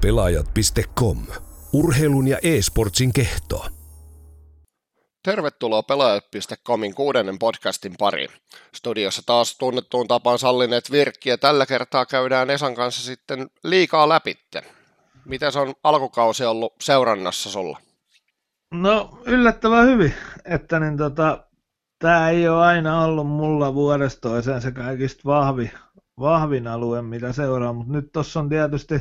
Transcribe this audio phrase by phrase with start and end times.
[0.00, 1.18] Pelaajat.com.
[1.72, 3.66] Urheilun ja e-sportsin kehto.
[5.24, 8.30] Tervetuloa Pelaajat.comin kuudennen podcastin pariin.
[8.74, 11.36] Studiossa taas tunnettuun tapaan sallineet virkkiä.
[11.36, 14.62] Tällä kertaa käydään Esan kanssa sitten liikaa läpitte.
[15.24, 17.78] Miten se on alkukausi ollut seurannassa sulla?
[18.70, 21.44] No yllättävän hyvin, että niin tota,
[21.98, 25.70] tämä ei ole aina ollut mulla vuodesta toiseen se kaikista vahvi,
[26.18, 28.94] vahvin alue, mitä seuraa, mutta nyt tuossa on tietysti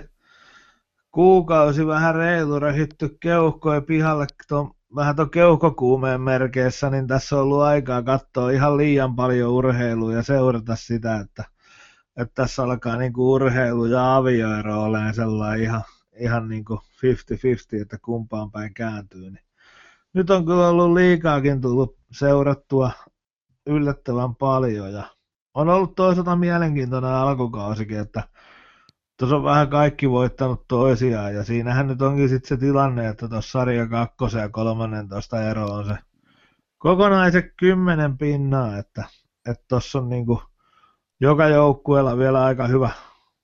[1.12, 7.62] kuukausi vähän reilu rehitty keuhkoja pihalle tuon, vähän tuon keuhkokuumeen merkeissä, niin tässä on ollut
[7.62, 11.44] aikaa katsoa ihan liian paljon urheilua ja seurata sitä, että,
[12.18, 15.84] että tässä alkaa niin kuin urheilu ja avioero olemaan sellainen ihan,
[16.20, 16.80] ihan niin kuin
[17.80, 19.32] 50-50, että kumpaan päin kääntyy.
[19.32, 19.44] Niin
[20.14, 22.92] nyt on kyllä ollut liikaakin tullut seurattua
[23.66, 25.04] yllättävän paljon ja
[25.54, 28.24] on ollut toisaalta mielenkiintoinen alkukausikin, että
[29.20, 33.52] tuossa on vähän kaikki voittanut toisiaan ja siinähän nyt onkin sitten se tilanne, että tuossa
[33.52, 35.96] sarja 2 ja 13 ero on se
[36.78, 39.04] kokonaiset kymmenen pinnaa, että
[39.68, 40.42] tuossa on niinku
[41.22, 42.90] joka joukkueella vielä aika hyvä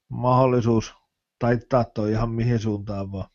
[0.10, 0.94] mahdollisuus
[1.40, 3.30] taittaa toi ihan mihin suuntaan vaan.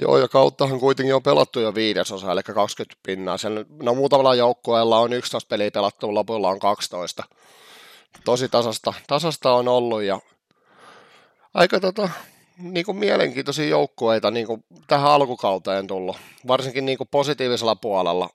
[0.00, 3.38] Joo, ja kauttahan kuitenkin on pelattu jo viidesosa, eli 20 pinnaa.
[3.38, 7.24] Sen, no muutamalla joukkueella on 11 peliä pelattu, lopulla on 12.
[8.24, 10.20] Tosi tasasta, tasasta on ollut, ja
[11.54, 12.08] aika tota,
[12.58, 16.16] niin kuin mielenkiintoisia joukkueita niin kuin tähän alkukauteen tullut.
[16.46, 18.30] Varsinkin niin kuin positiivisella puolella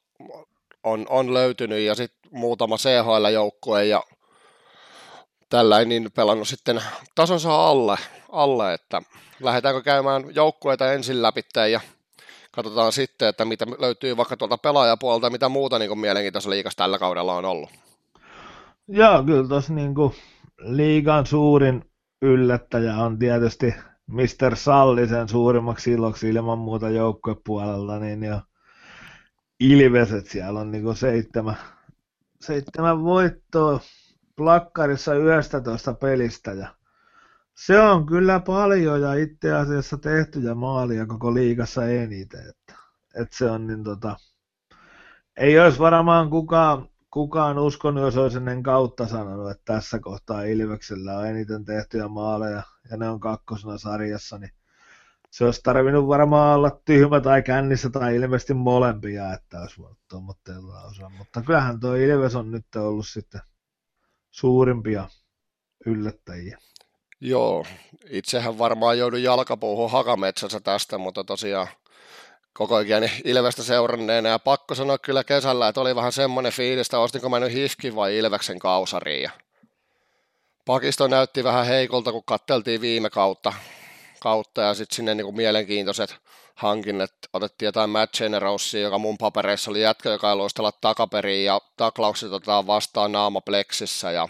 [0.83, 4.03] on, on löytynyt, ja sitten muutama CHL-joukkue, ja
[5.49, 6.81] tällä niin pelannut sitten
[7.15, 7.97] tasonsa alle,
[8.31, 9.01] alle että
[9.39, 11.81] lähdetäänkö käymään joukkueita ensin läpi ja
[12.51, 16.99] katsotaan sitten, että mitä löytyy vaikka tuolta pelaajapuolelta, mitä muuta niin kuin mielenkiintoista liikassa tällä
[16.99, 17.69] kaudella on ollut.
[18.87, 19.95] Joo, kyllä tuossa niin
[20.57, 21.88] liigan suurin
[22.21, 23.73] yllättäjä on tietysti
[24.07, 24.55] Mr.
[24.55, 28.41] Sallisen suurimmaksi iloksi ilman muuta joukkuepuolella, niin jo
[29.59, 31.57] Ilves, että siellä on niin seitsemän,
[32.41, 33.79] seitsemän voittoa
[34.35, 36.75] plakkarissa 11 pelistä ja
[37.55, 42.49] se on kyllä paljon ja itse asiassa tehtyjä maalia koko liigassa eniten.
[42.49, 42.73] Että,
[43.21, 44.17] että se on niin tota,
[45.37, 51.17] ei olisi varmaan kukaan, kukaan uskonut, jos olisi ennen kautta sanonut, että tässä kohtaa Ilveksellä
[51.17, 54.51] on eniten tehtyjä maaleja ja ne on kakkosena sarjassa, niin
[55.31, 60.81] se olisi tarvinnut varmaan olla tyhmä tai kännissä tai ilmeisesti molempia, että olisi voinut tuommoitteella
[60.81, 61.09] osaa.
[61.09, 63.41] Mutta kyllähän tuo Ilves on nyt ollut sitten
[64.31, 65.09] suurimpia
[65.85, 66.57] yllättäjiä.
[67.21, 67.65] Joo,
[68.09, 71.67] itsehän varmaan joudun jalkapuuhun hakametsässä tästä, mutta tosiaan
[72.59, 76.99] koko ajan Ilvestä seuranneena ja pakko sanoa kyllä kesällä, että oli vähän semmoinen fiilis, että
[76.99, 79.29] ostinko mä nyt Hifkin vai Ilveksen kausariin.
[80.65, 83.53] Pakisto näytti vähän heikolta, kun katteltiin viime kautta,
[84.19, 86.15] kautta ja sitten sinne niinku mielenkiintoiset
[86.55, 87.11] hankinnat.
[87.33, 92.31] Otettiin jotain Matt Generosia, joka mun papereissa oli jätkä, joka ei luistella takaperiin ja taklaukset
[92.31, 94.29] otetaan vastaan naamapleksissä ja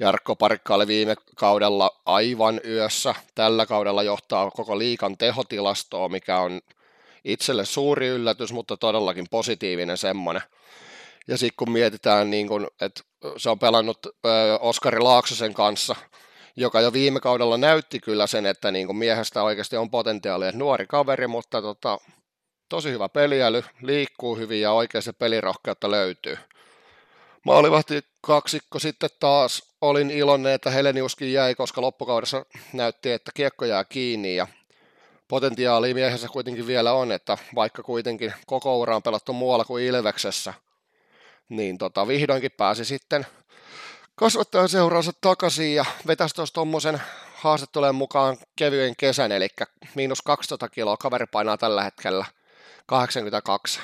[0.00, 3.14] Jarkko Parikka oli viime kaudella aivan yössä.
[3.34, 6.60] Tällä kaudella johtaa koko liikan tehotilastoa, mikä on
[7.26, 10.42] itselle suuri yllätys, mutta todellakin positiivinen semmoinen.
[11.28, 13.02] Ja sitten kun mietitään, niin kun, että
[13.36, 13.98] se on pelannut
[14.60, 15.96] Oskari Laaksosen kanssa,
[16.56, 20.86] joka jo viime kaudella näytti kyllä sen, että niin kun miehestä oikeasti on potentiaalia, nuori
[20.86, 21.98] kaveri, mutta tota,
[22.68, 26.38] tosi hyvä peliäly, liikkuu hyvin ja oikein se pelirohkeutta löytyy.
[27.44, 33.84] Maalivahti kaksikko sitten taas olin iloinen, että Heleniuskin jäi, koska loppukaudessa näytti, että kiekko jää
[33.84, 34.46] kiinni ja
[35.28, 40.54] potentiaalia miehessä kuitenkin vielä on, että vaikka kuitenkin koko ura on pelattu muualla kuin Ilveksessä,
[41.48, 43.26] niin tota, vihdoinkin pääsi sitten
[44.14, 47.02] kasvattajan seuraansa takaisin ja vetäisi tuossa tuommoisen
[47.34, 49.48] haastattelujen mukaan kevyen kesän, eli
[49.94, 52.24] miinus 12 kiloa, kaveri painaa tällä hetkellä
[52.86, 53.80] 82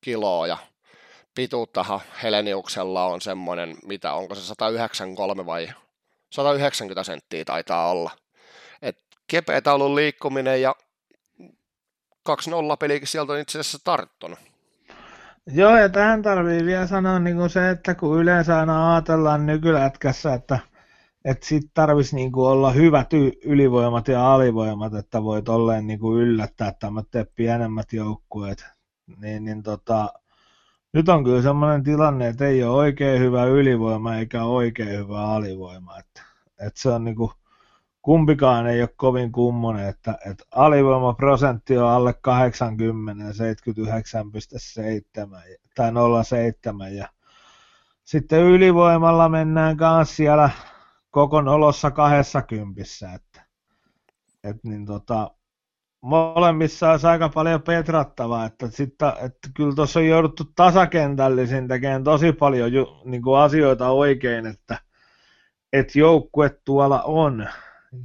[0.00, 0.56] kiloa ja
[1.34, 5.68] pituuttahan Heleniuksella on semmoinen, mitä onko se 193 vai
[6.30, 8.10] 190 senttiä taitaa olla.
[8.82, 10.74] Et kepeätä ollut liikkuminen ja
[12.28, 12.32] 2-0
[12.80, 14.38] pelikin sieltä on itse asiassa tarttunut.
[15.46, 20.34] Joo, ja tähän tarvii vielä sanoa niin kuin se, että kun yleensä aina ajatellaan nykylätkässä,
[20.34, 20.58] että,
[21.24, 23.10] että sit tarvitsisi niin kuin olla hyvät
[23.44, 28.64] ylivoimat ja alivoimat, että voit olleen niin kuin yllättää tämmöiset pienemmät joukkueet,
[29.20, 30.12] niin, niin tota,
[30.92, 35.98] nyt on kyllä sellainen tilanne, että ei ole oikein hyvä ylivoima eikä oikein hyvä alivoima.
[35.98, 36.22] Että,
[36.66, 37.30] että se on niin kuin,
[38.04, 43.30] kumpikaan ei ole kovin kummonen, että, että alivoimaprosentti on alle 80, 79,7
[45.74, 47.08] tai 0,7 ja
[48.04, 50.50] sitten ylivoimalla mennään kanssa siellä
[51.10, 52.82] koko olossa 20,
[53.14, 53.42] että,
[54.44, 55.30] että niin tota,
[56.00, 62.32] molemmissa olisi aika paljon petrattavaa, että, sitten, että kyllä tuossa on jouduttu tasakentällisin tekemään tosi
[62.32, 64.78] paljon ju, niin kuin asioita oikein, että,
[65.72, 67.48] että joukkue tuolla on.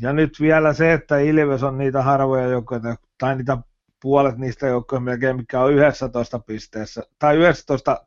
[0.02, 3.58] Ja nyt vielä se, että Ilves on niitä harvoja joukkoja, tai niitä
[4.02, 8.06] puolet niistä joukkoja melkein, mikä on 11 pisteessä, tai 11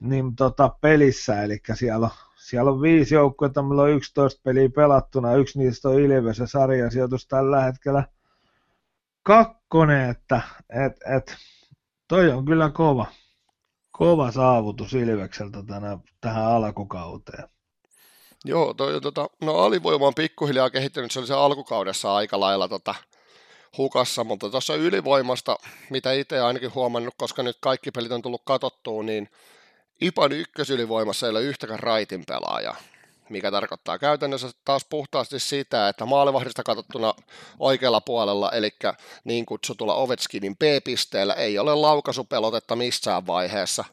[0.00, 5.34] niin, tota, pelissä, eli siellä on, siellä on viisi joukkoa, meillä on 11 peliä pelattuna,
[5.34, 8.04] yksi niistä on Ilves ja sarjasijoitus tällä hetkellä.
[9.22, 10.40] Kakkonen, että
[10.70, 11.36] et, et,
[12.08, 13.06] toi on kyllä kova,
[13.90, 17.55] kova saavutus Ilvekseltä tänä, tähän alkukauteen.
[18.46, 22.94] Joo, toi, tota, no alivoima on pikkuhiljaa kehittynyt, se oli se alkukaudessa aika lailla tota,
[23.78, 25.56] hukassa, mutta tuossa ylivoimasta,
[25.90, 29.28] mitä itse ainakin huomannut, koska nyt kaikki pelit on tullut katottua, niin
[30.00, 32.74] IPAN ykkösylivoimassa ei ole yhtäkään raitin pelaaja,
[33.28, 37.14] mikä tarkoittaa käytännössä taas puhtaasti sitä, että maalivahdista katsottuna
[37.58, 38.70] oikealla puolella, eli
[39.24, 43.84] niin kutsutulla Ovechkinin B-pisteellä, ei ole laukaisupelotetta missään vaiheessa.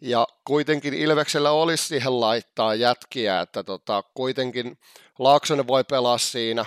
[0.00, 4.78] Ja kuitenkin Ilveksellä olisi siihen laittaa jätkiä, että tota, kuitenkin
[5.18, 6.64] Laaksonen voi pelaa siinä,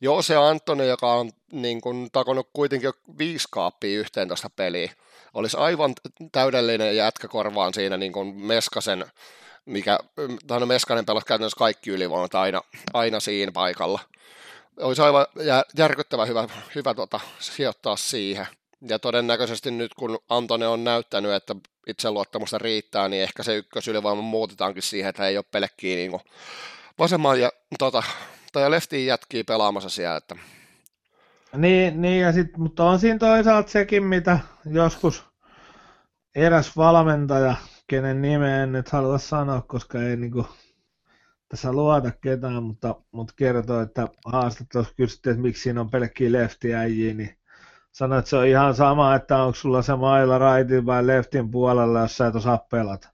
[0.00, 4.92] Joo, se Antoni, joka on niin kuin, takonut kuitenkin jo viisi kaappia yhteen tuosta peliä,
[5.34, 5.94] olisi aivan
[6.32, 9.04] täydellinen jätkä korvaan siinä niin kuin Meskasen,
[9.64, 9.98] mikä,
[10.46, 12.62] tai no Meskanen pelasi käytännössä kaikki ylivoimat aina,
[12.92, 14.00] aina siinä paikalla.
[14.80, 15.26] Olisi aivan
[15.78, 18.46] järkyttävä hyvä, hyvä tota, sijoittaa siihen.
[18.88, 21.54] Ja todennäköisesti nyt kun Antone on näyttänyt, että
[21.86, 26.20] itseluottamusta riittää, niin ehkä se ykkösylivoima muutetaankin siihen, että ei ole pelkkiä niin
[26.98, 28.02] vasemman ja tota,
[28.52, 30.16] tai leftiin jätkii pelaamassa siellä.
[30.16, 30.36] Että...
[31.56, 35.24] Niin, niin ja sit, mutta on siinä toisaalta sekin, mitä joskus
[36.34, 37.54] eräs valmentaja,
[37.86, 40.46] kenen nimeä en nyt halua sanoa, koska ei niinku
[41.48, 47.14] tässä luota ketään, mutta, mutta kertoo, että haastattelussa kysyttiin, että miksi siinä on pelkkiä leftiäjiä,
[47.14, 47.36] niin
[47.92, 52.00] sanoi, että se on ihan sama, että onko sulla se mailla raitin vai leftin puolella,
[52.00, 53.08] jos sä et osaa pelata.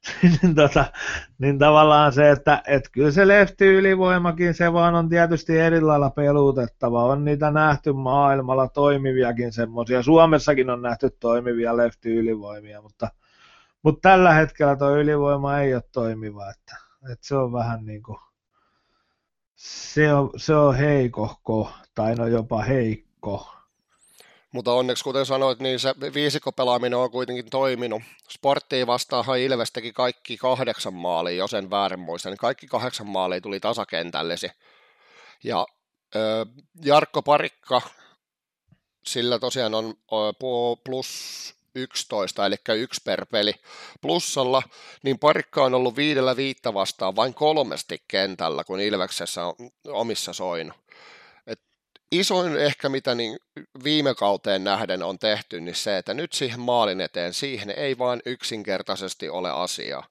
[0.42, 0.84] niin, tota,
[1.38, 6.10] niin tavallaan se, että et kyllä se lefti ylivoimakin, se vaan on tietysti eri lailla
[6.10, 7.04] pelutettava.
[7.04, 10.02] On niitä nähty maailmalla toimiviakin semmoisia.
[10.02, 13.08] Suomessakin on nähty toimivia lefti ylivoimia, mutta,
[13.82, 16.50] mutta tällä hetkellä tuo ylivoima ei ole toimiva.
[16.50, 16.76] Että,
[17.12, 18.18] että se on vähän niin kuin,
[19.56, 23.59] se on, se on heikohko, tai no jopa heikko
[24.52, 28.02] mutta onneksi, kuten sanoit, niin se viisikkopelaaminen on kuitenkin toiminut.
[28.28, 33.40] Sporttiin vastaahan Ilves teki kaikki kahdeksan maalia, jos en väärin muista, niin kaikki kahdeksan maalia
[33.40, 34.50] tuli tasakentällesi.
[35.44, 35.66] Ja
[36.16, 36.46] ö,
[36.84, 37.82] Jarkko Parikka,
[39.04, 39.94] sillä tosiaan on
[40.84, 43.54] plus 11, eli yksi per peli
[44.00, 44.62] plussalla,
[45.02, 49.54] niin parikka on ollut viidellä viittä vastaan vain kolmesti kentällä, kun Ilveksessä on
[49.88, 50.76] omissa soinut
[52.12, 53.38] isoin ehkä, mitä niin
[53.84, 58.22] viime kauteen nähden on tehty, niin se, että nyt siihen maalin eteen, siihen ei vaan
[58.26, 60.06] yksinkertaisesti ole asiaa.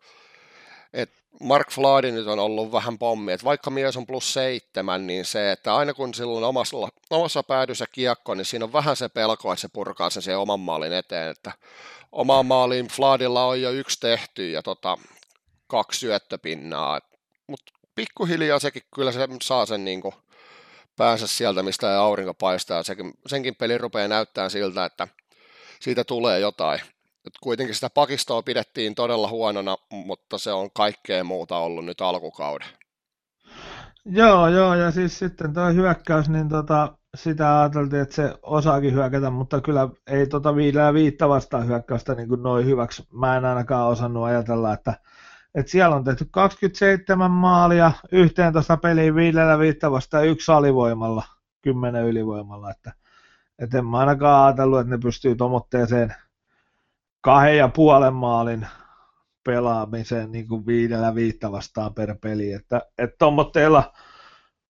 [0.94, 1.10] Et
[1.40, 5.52] Mark Fladi nyt on ollut vähän pommi, että vaikka mies on plus seitsemän, niin se,
[5.52, 6.78] että aina kun silloin omassa,
[7.10, 10.60] omassa päädyssä kiekko, niin siinä on vähän se pelko, että se purkaa sen siihen oman
[10.60, 11.52] maalin eteen, että
[12.12, 14.98] omaan maaliin Fladilla on jo yksi tehty ja tota,
[15.68, 17.00] kaksi syöttöpinnaa,
[17.48, 20.02] mutta pikkuhiljaa sekin kyllä se saa sen niin
[21.00, 22.84] päänsä sieltä, mistä ei aurinko paistaa.
[22.84, 25.08] Senkin, senkin peli rupeaa näyttää siltä, että
[25.80, 26.80] siitä tulee jotain.
[27.28, 32.68] Et kuitenkin sitä pakistoa pidettiin todella huonona, mutta se on kaikkea muuta ollut nyt alkukauden.
[34.06, 39.30] Joo, joo, ja siis sitten tuo hyökkäys, niin tota, sitä ajateltiin, että se osaakin hyökätä,
[39.30, 43.04] mutta kyllä ei tota viidellä viittä vastaan hyökkäystä niin kuin noin hyväksi.
[43.12, 44.94] Mä en ainakaan osannut ajatella, että
[45.56, 51.24] että siellä on tehty 27 maalia, 11 peliä viidellä viittä vasta yksi alivoimalla,
[51.62, 52.94] 10 ylivoimalla, että
[53.60, 56.16] et en mä ainakaan ajatellut, että ne pystyy tomotteeseen
[57.22, 58.68] kahden ja puolen maalin
[59.44, 63.94] pelaamiseen niin kuin viidellä viittä vastaan per peli, että et tommotteella,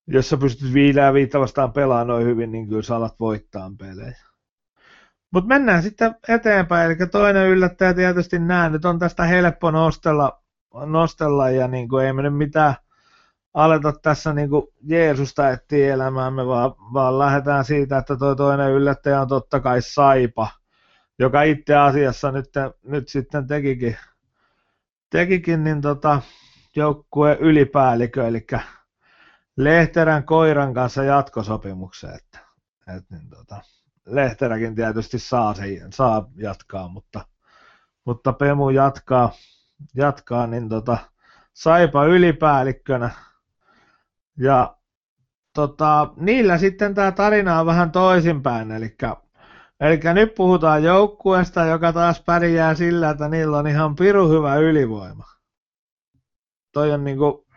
[0.08, 4.18] jos sä pystyt viidellä viittä vastaan pelaamaan noin hyvin, niin kyllä sä alat voittaa pelejä.
[5.34, 11.50] Mutta mennään sitten eteenpäin, eli toinen yllättäjä tietysti nämä nyt on tästä helppo nostella nostella
[11.50, 12.76] ja niin kuin ei me nyt mitään
[13.54, 19.22] aleta tässä niin kuin Jeesusta etsiä elämäämme, vaan, vaan lähdetään siitä, että tuo toinen yllättäjä
[19.22, 20.48] on totta kai Saipa,
[21.20, 22.50] joka itse asiassa nyt,
[22.84, 23.98] nyt sitten tekikin,
[25.10, 26.22] tekikin niin tota,
[26.76, 28.48] joukkueen ylipäällikö, eli
[29.58, 32.40] Lehterän koiran kanssa jatkosopimukseen, että,
[32.98, 33.62] että niin tota,
[34.06, 37.26] Lehteräkin tietysti saa, sen, saa jatkaa, mutta,
[38.06, 39.32] mutta Pemu jatkaa,
[39.96, 40.98] jatkaa, niin tota,
[41.54, 43.10] Saipa ylipäällikkönä.
[44.38, 44.78] Ja
[45.54, 48.96] tota, niillä sitten tämä tarina on vähän toisinpäin, eli
[49.80, 55.26] Eli nyt puhutaan joukkueesta, joka taas pärjää sillä, että niillä on ihan piru hyvä ylivoima.
[56.72, 57.48] Toi on niinku,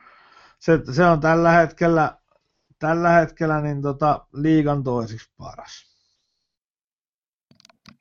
[0.58, 2.18] se, se on tällä hetkellä,
[2.78, 5.92] tällä hetkellä niin tota, liigan toisiksi paras.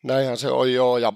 [0.03, 1.13] Näinhän se on joo, ja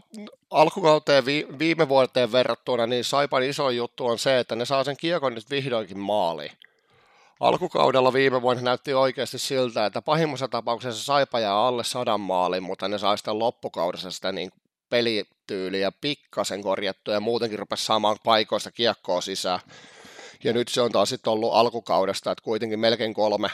[0.55, 4.97] alkukauteen vi- viime vuoteen verrattuna, niin Saipan iso juttu on se, että ne saa sen
[4.97, 6.51] kiekon nyt vihdoinkin maaliin.
[7.39, 12.87] Alkukaudella viime vuonna näytti oikeasti siltä, että pahimmassa tapauksessa Saipa jää alle sadan maalin, mutta
[12.87, 14.51] ne sai sitä loppukaudessa sitä niin
[14.89, 19.59] pelityyliä pikkasen korjattua ja muutenkin rupesi saamaan paikoista kiekkoa sisään.
[20.43, 23.49] Ja nyt se on taas sitten ollut alkukaudesta, että kuitenkin melkein kolme,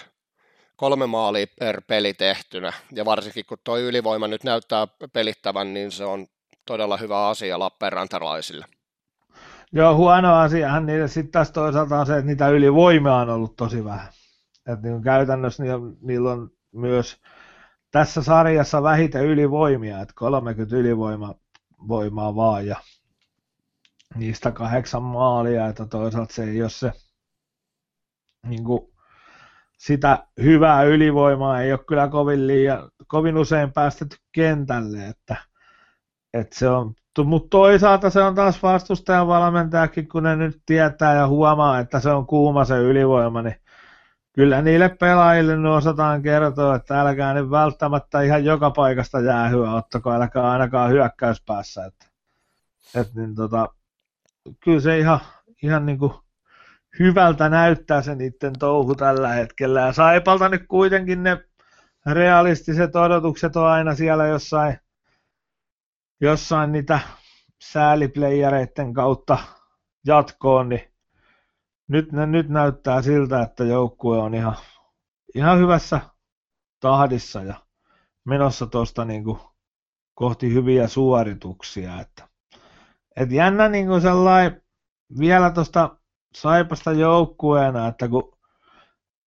[0.76, 2.74] kolme maalia per peli tehtynä.
[2.92, 6.28] Ja varsinkin kun tuo ylivoima nyt näyttää pelittävän, niin se on
[6.72, 8.66] todella hyvä asia Lappeenrantalaisille.
[9.72, 13.84] Joo, huono asiahan niille sitten taas toisaalta on se, että niitä ylivoimia on ollut tosi
[13.84, 14.08] vähän.
[14.68, 15.64] Että niin käytännössä
[16.02, 17.22] niillä, on myös
[17.92, 21.36] tässä sarjassa vähiten ylivoimia, että 30 ylivoimaa
[21.88, 22.76] voimaa vaan ja
[24.16, 26.92] niistä kahdeksan maalia, että toisaalta se ei ole se
[28.48, 28.82] niin kuin,
[29.78, 35.51] sitä hyvää ylivoimaa ei ole kyllä kovin, liian, kovin usein päästetty kentälle, että,
[36.34, 36.94] että se on
[37.26, 42.10] mutta toisaalta se on taas vastustajan valmentajakin, kun ne nyt tietää ja huomaa, että se
[42.10, 43.56] on kuuma se ylivoima, niin
[44.36, 50.12] kyllä niille pelaajille ne osataan kertoa, että älkää nyt välttämättä ihan joka paikasta jäähyä ottako,
[50.12, 51.86] älkää ainakaan hyökkäyspäässä.
[51.86, 52.06] Että,
[52.96, 53.68] että niin tota,
[54.64, 55.20] kyllä se ihan,
[55.64, 56.14] ihan niin kuin
[57.00, 59.82] hyvältä näyttää se niiden touhu tällä hetkellä.
[59.82, 61.38] Ja Saipalta nyt kuitenkin ne
[62.06, 64.78] realistiset odotukset on aina siellä jossain
[66.22, 67.00] jossain niitä
[67.64, 69.38] sääliplayereiden kautta
[70.06, 70.94] jatkoon, niin
[71.88, 74.56] nyt, ne, nyt näyttää siltä, että joukkue on ihan,
[75.36, 76.02] ihan hyvässä
[76.80, 77.56] tahdissa ja
[78.26, 79.24] menossa tuosta niin
[80.14, 82.00] kohti hyviä suorituksia.
[82.00, 82.28] Että,
[83.16, 84.62] et jännä niin kuin sellainen
[85.20, 85.98] vielä tuosta
[86.36, 88.38] Saipasta joukkueena, että kun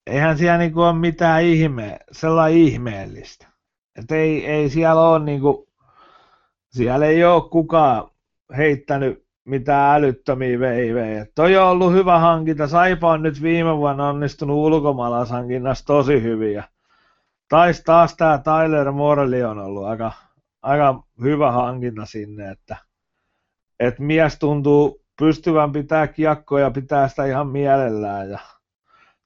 [0.07, 3.47] eihän siellä niin kuin ole mitään ihme, sellainen ihmeellistä.
[3.97, 5.67] että ei, ei siellä ole niin kuin
[6.75, 8.11] siellä ei ole kukaan
[8.57, 11.27] heittänyt mitään älyttömiä veivejä.
[11.35, 12.69] Toi on ollut hyvä hankinta.
[12.69, 16.65] Saipa on nyt viime vuonna onnistunut ulkomaalaishankinnassa tosi hyviä.
[17.49, 20.13] Tais taas tämä Tyler Morley on ollut aika,
[20.63, 22.77] aika hyvä hankinta sinne, että,
[23.81, 28.39] että mies tuntuu pystyvän pitää kiekkoa ja pitää sitä ihan mielellään ja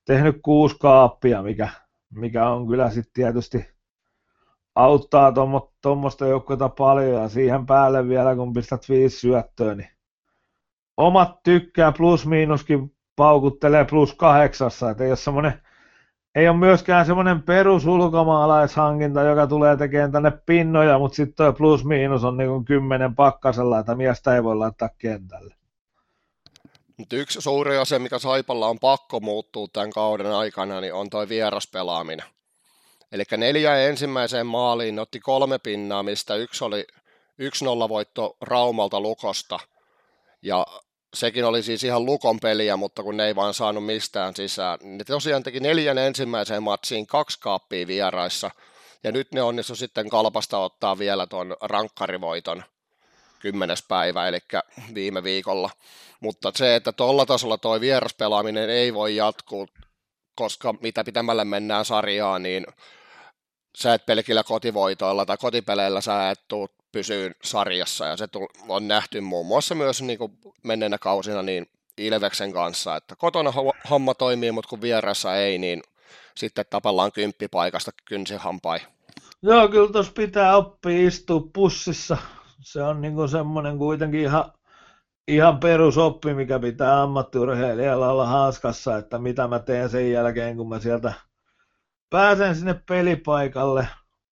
[0.05, 1.69] tehnyt kuusi kaappia, mikä,
[2.15, 3.78] mikä on kyllä sitten tietysti
[4.79, 5.33] auttaa
[5.83, 9.91] tuommoista joukkuetta paljon ja siihen päälle vielä kun pistät viisi syöttöä, niin
[10.97, 15.63] omat tykkää plus miinuskin paukuttelee plus kahdeksassa, että ei ole semmoinen
[16.35, 21.85] ei ole myöskään semmoinen perus ulkomaalaishankinta, joka tulee tekemään tänne pinnoja, mutta sitten tuo plus
[21.85, 25.55] miinus on niin kymmenen pakkasella, että miestä ei voi laittaa kentälle.
[26.99, 31.29] Nyt yksi suuri asia, mikä Saipalla on pakko muuttua tämän kauden aikana, niin on tuo
[31.29, 32.27] vieraspelaaminen.
[33.13, 36.87] Eli neljä ensimmäiseen maaliin otti kolme pinnaa, mistä yksi oli
[37.87, 39.59] 1-0 voitto Raumalta Lukosta.
[40.43, 40.67] Ja
[41.15, 44.79] sekin oli siis ihan Lukon peliä, mutta kun ne ei vaan saanut mistään sisään.
[44.83, 48.51] Ne tosiaan teki neljän ensimmäiseen matsiin kaksi kaappia vieraissa,
[49.05, 52.65] ja nyt ne onnistu sitten kalpasta ottaa vielä tuon rankkarivoiton
[53.39, 54.39] kymmenes päivä, eli
[54.95, 55.71] viime viikolla.
[56.21, 59.69] Mutta se, että tuolla tasolla tuo vieraspelaaminen ei voi jatkuu,
[60.35, 62.67] koska mitä pitämällä mennään sarjaa, niin
[63.79, 68.29] sä et pelkillä kotivoitoilla tai kotipeleillä sä et tuu pysyyn sarjassa ja se
[68.69, 70.33] on nähty muun muassa myös niin kuin
[70.63, 71.67] menneenä kausina niin
[71.99, 73.53] Ilveksen kanssa, että kotona
[73.91, 75.83] homma toimii, mutta kun vieressä ei, niin
[76.37, 78.79] sitten tapellaan kymppipaikasta kynsihampai.
[79.43, 82.17] Joo, kyllä tuossa pitää oppia istua pussissa.
[82.61, 84.53] Se on niin semmoinen kuitenkin ihan,
[85.29, 90.81] ihan perusoppi, mikä pitää ammattiurheilijalla olla hanskassa, että mitä mä teen sen jälkeen, kun mä
[90.81, 91.13] sieltä
[92.11, 93.89] pääsen sinne pelipaikalle,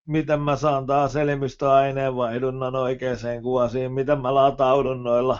[0.06, 5.38] miten mä saan taas elimistöaineenvaihdunnan oikeaan kuvasiin, miten mä lataudun noilla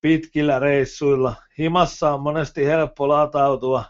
[0.00, 1.34] pitkillä reissuilla.
[1.58, 3.84] Himassa on monesti helppo latautua,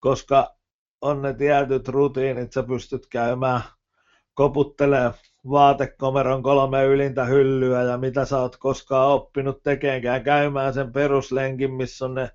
[0.00, 0.54] koska
[1.00, 3.62] on ne tietyt rutiinit, sä pystyt käymään
[4.34, 5.12] koputtelee
[5.50, 12.04] vaatekomeron kolme ylintä hyllyä ja mitä sä oot koskaan oppinut tekemään, käymään sen peruslenkin, missä
[12.04, 12.30] on ne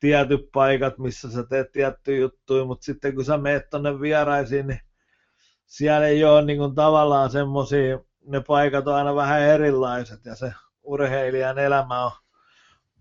[0.00, 4.80] tietyt paikat, missä sä teet tiettyjä juttuja, mutta sitten kun sä meet tonne vieraisiin, niin
[5.66, 10.52] siellä ei ole niin kuin tavallaan semmoisia, ne paikat on aina vähän erilaiset ja se
[10.82, 12.10] urheilijan elämä on,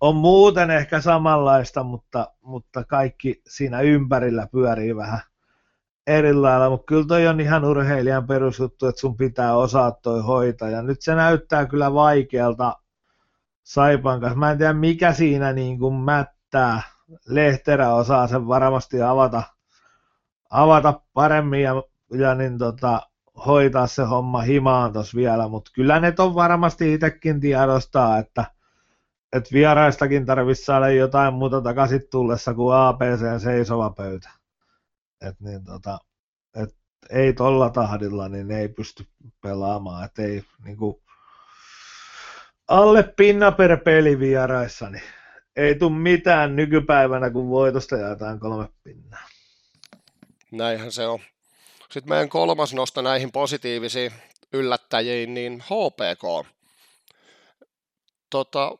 [0.01, 5.21] on muuten ehkä samanlaista, mutta, mutta kaikki siinä ympärillä pyörii vähän,
[6.07, 10.69] eri lailla, mutta kyllä toi on ihan urheilijan perusjuttu, että sun pitää osaa toi hoitaa.
[10.69, 12.75] Ja nyt se näyttää kyllä vaikealta
[13.63, 14.39] Saipan kanssa.
[14.39, 15.95] Mä en tiedä mikä siinä niin kuin
[16.47, 16.81] mättää.
[17.27, 19.43] Lehterä osaa sen varmasti avata,
[20.49, 23.01] avata paremmin ja, ja niin tota,
[23.45, 28.45] hoitaa se homma himaan tuossa vielä, mutta kyllä ne on varmasti itsekin tiedostaa, että,
[29.33, 34.29] että vieraistakin tarvitsisi saada jotain muuta takaisin tullessa kuin APC seisova pöytä.
[35.21, 35.99] Et niin tota,
[36.55, 36.75] et
[37.09, 39.07] ei tolla tahdilla, niin ei pysty
[39.41, 40.05] pelaamaan.
[40.05, 40.95] Et ei, niin kuin,
[42.67, 45.03] alle pinna per peli vieraissa, niin
[45.57, 49.27] ei tule mitään nykypäivänä, kun voitosta jaetaan kolme pinnaa.
[50.51, 51.19] Näinhän se on.
[51.91, 54.11] Sitten meidän kolmas nosto näihin positiivisiin
[54.53, 56.47] yllättäjiin, niin HPK.
[58.29, 58.77] Tota,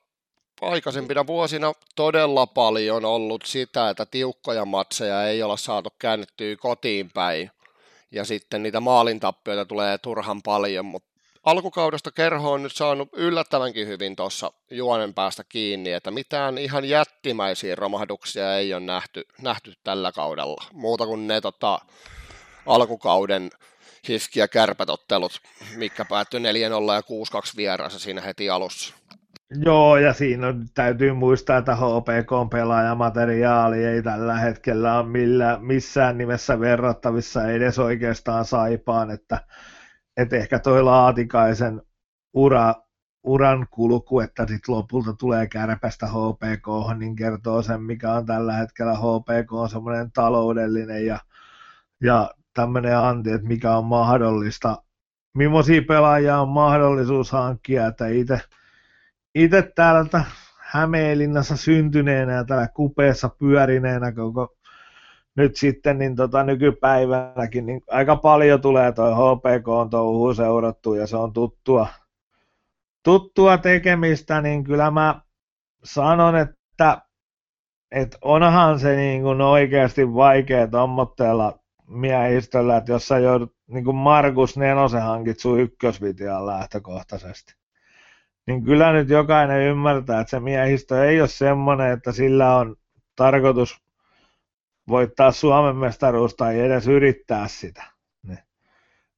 [0.61, 7.51] aikaisempina vuosina todella paljon ollut sitä, että tiukkoja matseja ei olla saatu käännettyä kotiin päin.
[8.11, 11.06] Ja sitten niitä maalintappioita tulee turhan paljon, mutta
[11.47, 17.75] alkukaudesta Kerho on nyt saanut yllättävänkin hyvin tuossa juonen päästä kiinni, että mitään ihan jättimäisiä
[17.75, 20.63] romahduksia ei ole nähty, nähty tällä kaudella.
[20.73, 21.79] Muuta kuin ne tota,
[22.65, 23.49] alkukauden
[24.07, 25.41] hiski- ja kärpätottelut,
[25.75, 26.43] mikä päättyi 4-0
[26.93, 28.95] ja 6-2 vieraassa siinä heti alussa.
[29.65, 36.59] Joo, ja siinä täytyy muistaa, että HPK pelaajamateriaali ei tällä hetkellä ole millään, missään nimessä
[36.59, 39.39] verrattavissa edes oikeastaan saipaan, että,
[40.17, 41.81] että ehkä toi Laatikaisen
[42.33, 42.75] ura,
[43.23, 48.93] uran kulku, että sitten lopulta tulee kärpästä HPK, niin kertoo sen, mikä on tällä hetkellä
[48.93, 51.19] HPK on semmoinen taloudellinen ja,
[52.03, 54.83] ja tämmöinen anti, että mikä on mahdollista,
[55.33, 58.41] millaisia pelaajia on mahdollisuus hankkia, että itse
[59.35, 60.25] itse täältä
[60.57, 64.56] Hämeenlinnassa syntyneenä ja täällä kupeessa pyörineenä koko
[65.37, 71.07] nyt sitten niin tota, nykypäivänäkin, niin aika paljon tulee toi HPK on touhu seurattu ja
[71.07, 71.87] se on tuttua,
[73.03, 75.21] tuttua tekemistä, niin kyllä mä
[75.83, 77.01] sanon, että,
[77.91, 83.95] että onhan se niin kuin oikeasti vaikea tommotteella miehistöllä, että jos sä joudut niin kuin
[83.95, 87.53] Markus Nenosen hankit sun ykkösvitiaan lähtökohtaisesti.
[88.47, 92.75] Niin kyllä nyt jokainen ymmärtää, että se miehistö ei ole semmoinen, että sillä on
[93.15, 93.86] tarkoitus
[94.89, 97.83] voittaa Suomen mestaruus tai edes yrittää sitä.
[98.23, 98.39] Niin.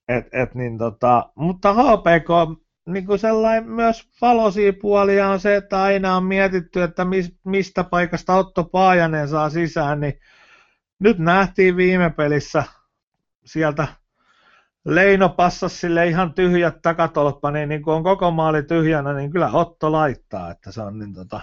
[0.08, 5.82] Et, et, niin tota, mutta HPK niin kuin sellainen myös valoisia puolia on se, että
[5.82, 10.20] aina on mietitty, että mis, mistä paikasta Otto Paajanen saa sisään, niin
[11.00, 12.64] nyt nähtiin viime pelissä
[13.46, 13.88] sieltä
[14.86, 19.52] Leino passas sille ihan tyhjät takatolppa, niin, niin kun on koko maali tyhjänä, niin kyllä
[19.52, 21.42] Otto laittaa, että se on niin tota,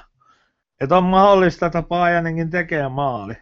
[0.80, 3.34] että on mahdollista, että Paajanenkin tekee maali.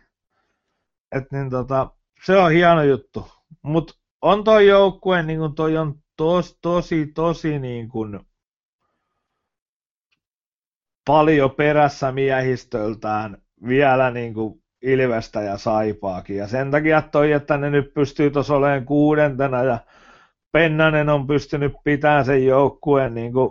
[1.14, 1.90] Et niin tota,
[2.24, 3.28] se on hieno juttu.
[3.62, 8.26] Mutta on toi joukkue, niin kun toi on tos, tosi, tosi niin kun
[11.06, 16.36] paljon perässä miehistöltään vielä niin kuin Ilvestä ja Saipaakin.
[16.36, 19.78] Ja sen takia toi, että ne nyt pystyy tuossa olemaan kuudentena ja
[20.52, 23.50] Pennanen on pystynyt pitämään sen joukkueen niin kuin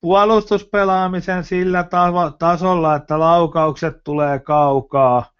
[0.00, 1.84] puolustuspelaamisen sillä
[2.38, 5.33] tasolla, että laukaukset tulee kaukaa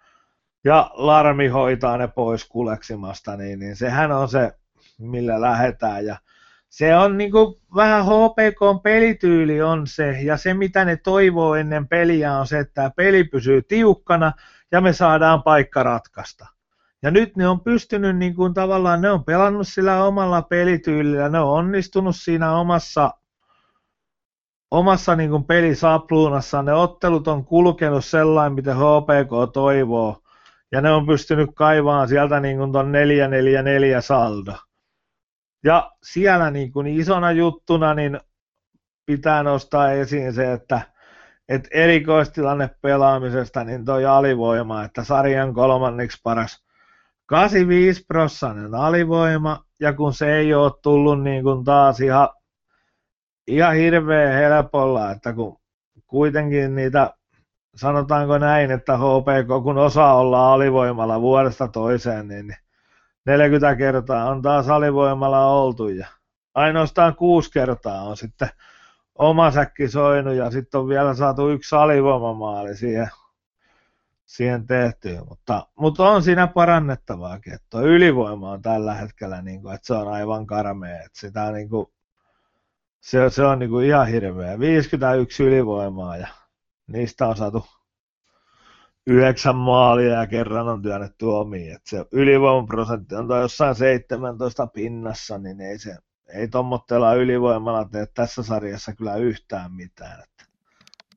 [0.65, 4.51] ja Larmi hoitaa ne pois kuleksimasta, niin, niin sehän on se,
[4.99, 6.05] millä lähdetään.
[6.05, 6.15] Ja
[6.69, 11.87] se on niin kuin, vähän HPK pelityyli on se, ja se mitä ne toivoo ennen
[11.87, 14.31] peliä on se, että tämä peli pysyy tiukkana,
[14.71, 16.47] ja me saadaan paikka ratkaista.
[17.01, 21.39] Ja nyt ne on pystynyt niin kuin tavallaan, ne on pelannut sillä omalla pelityylillä, ne
[21.39, 23.11] on onnistunut siinä omassa,
[24.71, 30.24] omassa niin kuin pelisapluunassa, ne ottelut on kulkenut sellainen, miten HPK toivoo,
[30.71, 32.91] ja ne on pystynyt kaivaan sieltä niin kuin ton
[33.97, 34.53] 4-4-4 saldo.
[35.63, 38.19] Ja siellä niin kuin isona juttuna niin
[39.05, 40.81] pitää nostaa esiin se, että
[41.49, 46.65] et erikoistilanne pelaamisesta, niin toi alivoima, että sarjan kolmanneksi paras
[47.25, 52.29] 85 prossanen alivoima, ja kun se ei ole tullut niin kuin taas ihan,
[53.47, 55.57] ihan hirveän helpolla, että kun
[56.07, 57.13] kuitenkin niitä,
[57.75, 62.55] sanotaanko näin, että HPK kun osaa olla alivoimalla vuodesta toiseen, niin
[63.25, 66.07] 40 kertaa on taas alivoimalla oltu, ja
[66.55, 68.49] ainoastaan kuusi kertaa on sitten
[69.15, 73.09] oma säkki soinut ja sitten on vielä saatu yksi alivoimamaali siihen,
[74.25, 79.75] siihen tehtyä, mutta, mutta on siinä parannettavaakin, että tuo ylivoima on tällä hetkellä, niin kuin,
[79.75, 81.87] että se on aivan karmea, että sitä niin kuin,
[83.01, 84.59] se, se on niin kuin ihan hirveä.
[84.59, 86.27] 51 ylivoimaa ja
[86.87, 87.65] niistä on saatu
[89.07, 91.75] yhdeksän maalia ja kerran on työnnetty omiin.
[91.75, 95.97] Et se ylivoimaprosentti on jossain 17 pinnassa, niin ei se
[96.33, 100.23] ei tommottella ylivoimalla tee tässä sarjassa kyllä yhtään mitään.
[100.23, 100.45] Että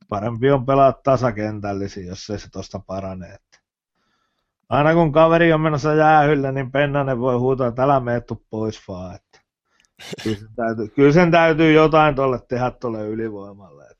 [0.09, 3.27] parempi on pelaa tasakentällisin, jos ei se tuosta parane.
[3.27, 3.59] Että
[4.69, 9.15] aina kun kaveri on menossa jäähylle, niin Pennanen voi huutaa, että älä mene pois vaan.
[9.15, 9.41] Että
[10.23, 13.85] kyllä, sen täytyy, kyllä sen täytyy jotain tuolle tehdä tuolle ylivoimalle.
[13.85, 13.98] Että.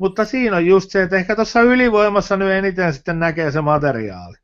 [0.00, 4.36] Mutta siinä on just se, että ehkä tuossa ylivoimassa nyt eniten sitten näkee se materiaali.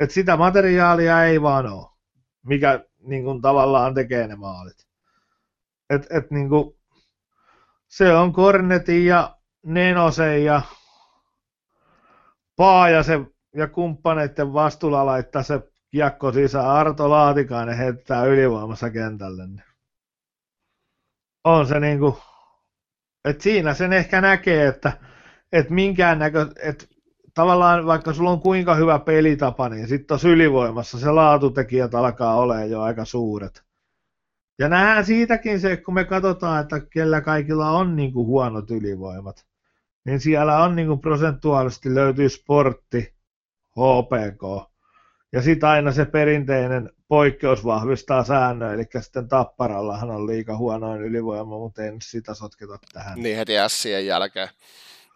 [0.00, 1.86] Että sitä materiaalia ei vaan ole,
[2.46, 4.86] mikä niin kuin tavallaan tekee ne maalit.
[5.90, 6.76] Et, et niin kuin,
[7.88, 10.62] se on Kornetin ja Nenosen ja
[12.56, 16.66] Paajasen ja kumppaneiden vastuulla laittaa se kiekko sisään.
[16.66, 19.46] Arto Laatikainen heittää ylivoimassa kentälle.
[19.46, 19.64] Niin
[21.44, 22.18] on se niinku,
[23.24, 24.92] että siinä sen ehkä näkee, että,
[25.52, 26.84] että minkään näkö, että
[27.34, 32.70] tavallaan vaikka sulla on kuinka hyvä pelitapa, niin sitten tuossa ylivoimassa se laatutekijät alkaa olemaan
[32.70, 33.62] jo aika suuret.
[34.58, 39.50] Ja nähdään siitäkin se, kun me katsotaan, että kellä kaikilla on niin kuin huonot ylivoimat
[40.04, 43.14] niin siellä on niin kuin prosentuaalisesti löytyy sportti,
[43.70, 44.70] HPK,
[45.32, 51.58] ja sitten aina se perinteinen poikkeus vahvistaa säännön, eli sitten Tapparallahan on liika huonoin ylivoima,
[51.58, 53.18] mutta en sitä sotketa tähän.
[53.18, 54.48] Niin heti ässien jälkeen.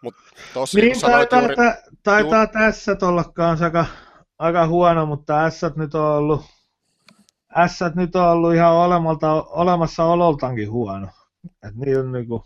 [0.01, 0.15] Mut
[0.53, 1.55] tosi, niin taitaa, juuri...
[2.03, 2.53] taitaa juuri...
[2.53, 3.85] tässä olla kanssa aika,
[4.39, 6.41] aika huono, mutta S nyt on ollut,
[7.67, 11.07] S nyt on ollut ihan olemalta, olemassa ololtaankin huono.
[11.67, 12.45] Et niin on niinku,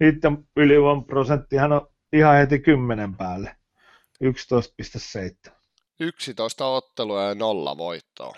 [0.00, 3.56] niiden ylivoiman prosenttihan on ihan heti 10 päälle.
[4.24, 5.52] 11,7.
[6.00, 8.36] 11 ottelua ja nolla voittoa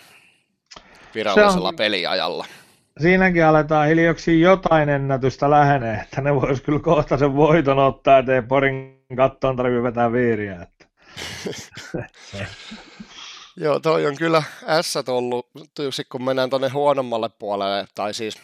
[1.15, 2.47] virallisella on, peliajalla.
[3.01, 8.43] Siinäkin aletaan hiljoksi jotain ennätystä lähenee, että ne vois kyllä kohta sen voiton ottaa, ettei
[8.43, 10.63] Porin kattoon tarvitse vetää viiriä.
[10.63, 10.87] Että.
[13.57, 14.43] Joo, toi on kyllä
[14.83, 15.51] S ollut,
[16.13, 18.39] kun mennään tuonne huonommalle puolelle, tai siis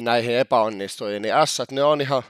[0.00, 2.22] näihin epäonnistujiin, niin S ne on ihan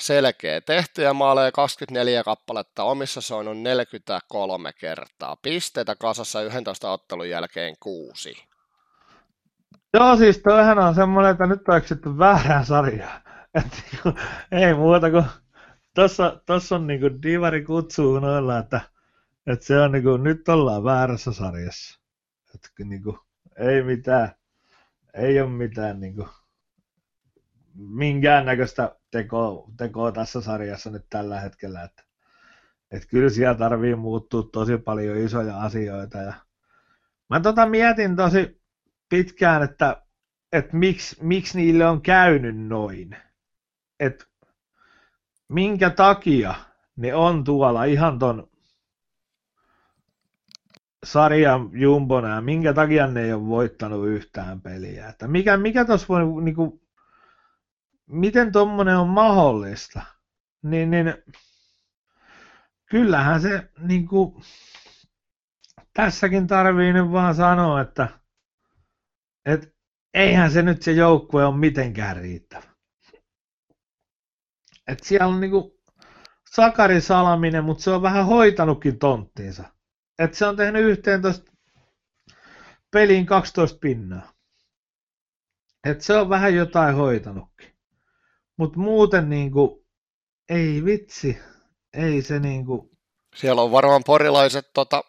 [0.00, 0.60] selkeä.
[0.60, 5.36] Tehtyjä maaleja 24 kappaletta, omissa se on 43 kertaa.
[5.36, 8.49] Pisteitä kasassa 11 ottelun jälkeen kuusi.
[9.94, 13.22] Joo, siis toihan on semmoinen, että nyt on eksitty väärään sarjaan.
[13.54, 14.20] Niinku,
[14.52, 15.24] ei muuta kuin
[15.94, 18.80] tossa, tossa on niinku divari kutsuu noilla, että,
[19.46, 22.00] että se on niinku, nyt ollaan väärässä sarjassa.
[22.54, 23.18] Että niinku,
[23.58, 24.30] ei mitään,
[25.14, 26.28] ei ole mitään niinku,
[27.74, 31.82] minkäännäköistä tekoa, tekoa tässä sarjassa nyt tällä hetkellä.
[31.82, 32.02] Että,
[32.90, 36.18] että kyllä siellä tarvii muuttua tosi paljon isoja asioita.
[36.18, 36.32] Ja
[37.30, 38.59] mä tota mietin tosi
[39.10, 40.02] pitkään, että,
[40.52, 43.16] että miksi, miksi niille on käynyt noin.
[44.00, 44.24] Että
[45.48, 46.54] minkä takia
[46.96, 48.50] ne on tuolla ihan ton
[51.04, 55.08] sarjan jumbona ja minkä takia ne ei ole voittanut yhtään peliä.
[55.08, 56.82] Että mikä, mikä tuossa voi niinku,
[58.06, 60.02] miten tuommoinen on mahdollista,
[60.62, 61.14] niin, niin
[62.86, 64.42] kyllähän se niin kuin,
[65.92, 68.08] tässäkin tarvii nyt vaan sanoa, että,
[69.46, 69.66] että
[70.14, 72.70] eihän se nyt se joukkue ole mitenkään riittävä.
[74.88, 75.72] että siellä on niin kuin
[76.50, 79.64] Sakari Salaminen, mutta se on vähän hoitanutkin tonttiinsa.
[80.18, 81.52] että se on tehnyt 11
[82.90, 84.32] peliin 12 pinnaa.
[85.84, 87.70] että se on vähän jotain hoitanutkin.
[88.56, 89.86] Mutta muuten niinku,
[90.48, 91.38] ei vitsi,
[91.94, 92.90] ei se niinku...
[93.36, 95.02] Siellä on varmaan porilaiset tota,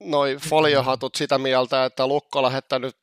[0.00, 2.96] noi foliohatut sitä mieltä, että Lukko on lähettänyt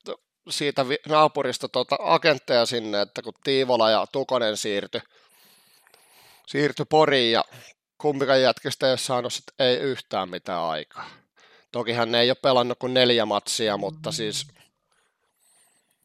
[0.50, 5.02] siitä naapurista tota agentteja sinne, että kun Tiivola ja Tukonen siirtyi
[6.48, 7.46] siirty Poriin ja
[7.98, 11.06] kumpikaan jätkistä ei ole saanut sit ei yhtään mitään aikaa.
[11.72, 14.48] Tokihan ne ei ole pelannut kuin neljä matsia, mutta siis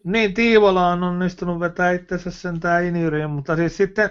[0.05, 4.11] niin, Tiivola on onnistunut vetää itsensä sentään injuriin, mutta siis sitten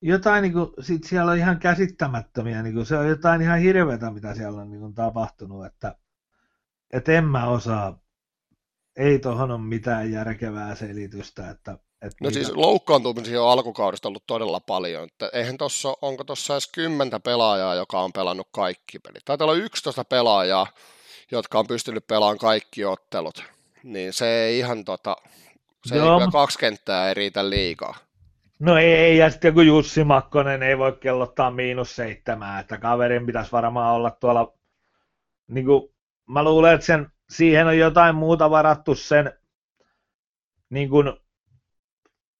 [0.00, 4.10] jotain, niin kuin, sit siellä on ihan käsittämättömiä, niin kuin, se on jotain ihan hirveätä,
[4.10, 5.94] mitä siellä on niin kuin, tapahtunut, että,
[6.90, 8.01] että en mä osaa,
[8.96, 14.60] ei tuohon ole mitään järkevää selitystä, että että no siis loukkaantumisia on alkukaudesta ollut todella
[14.60, 15.04] paljon.
[15.04, 19.24] Että eihän tossa, onko tuossa edes kymmentä pelaajaa, joka on pelannut kaikki pelit.
[19.24, 20.66] Taitaa olla 11 pelaajaa,
[21.32, 23.44] jotka on pystynyt pelaamaan kaikki ottelut
[23.82, 25.16] niin se ei ihan tota,
[25.86, 26.20] se Joo.
[26.20, 27.96] ei kaksi kenttää ei riitä liikaa.
[28.58, 33.52] No ei, ja sitten joku Jussi Makkonen ei voi kellottaa miinus seitsemää, että kaverin pitäisi
[33.52, 34.54] varmaan olla tuolla,
[35.48, 35.94] niin kuin,
[36.28, 39.32] mä luulen, että sen, siihen on jotain muuta varattu sen,
[40.70, 41.12] niin kuin,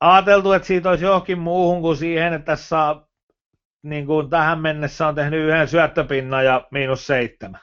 [0.00, 3.08] ajateltu, että siitä olisi johonkin muuhun kuin siihen, että saa
[3.82, 7.60] niin kuin tähän mennessä on tehnyt yhden syöttöpinnan ja miinus seitsemän.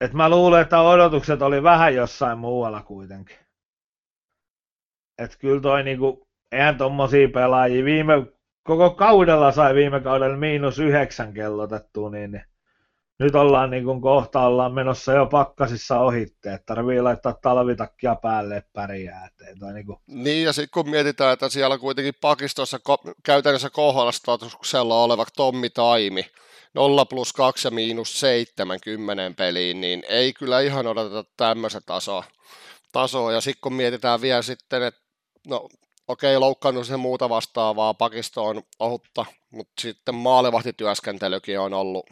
[0.00, 3.36] Et mä luulen, että odotukset oli vähän jossain muualla kuitenkin.
[5.18, 8.12] Et kyllä toi niinku, eihän tommosia pelaajia viime,
[8.62, 12.44] koko kaudella sai viime kaudella miinus yhdeksän kellotettua, niin, niin
[13.18, 18.62] nyt ollaan niin kuin kohta ollaan menossa jo pakkasissa ohitte, että tarvii laittaa talvitakkia päälle,
[18.72, 19.28] pärjää.
[19.58, 19.98] Toi niin, kuin...
[20.06, 26.26] niin, ja sitten kun mietitään, että siellä kuitenkin pakistossa ko- käytännössä kohdalla oleva Tommi Taimi,
[26.74, 32.24] 0 plus 2 ja miinus 7 10 peliin, niin ei kyllä ihan odoteta tämmöistä tasoa.
[32.92, 33.32] tasoa.
[33.32, 35.00] Ja sitten kun mietitään vielä sitten, että
[35.46, 35.68] no
[36.08, 42.06] okei, loukkaannut se muuta vastaavaa, pakisto on ohutta, mutta sitten maalevahtityöskentelykin on ollut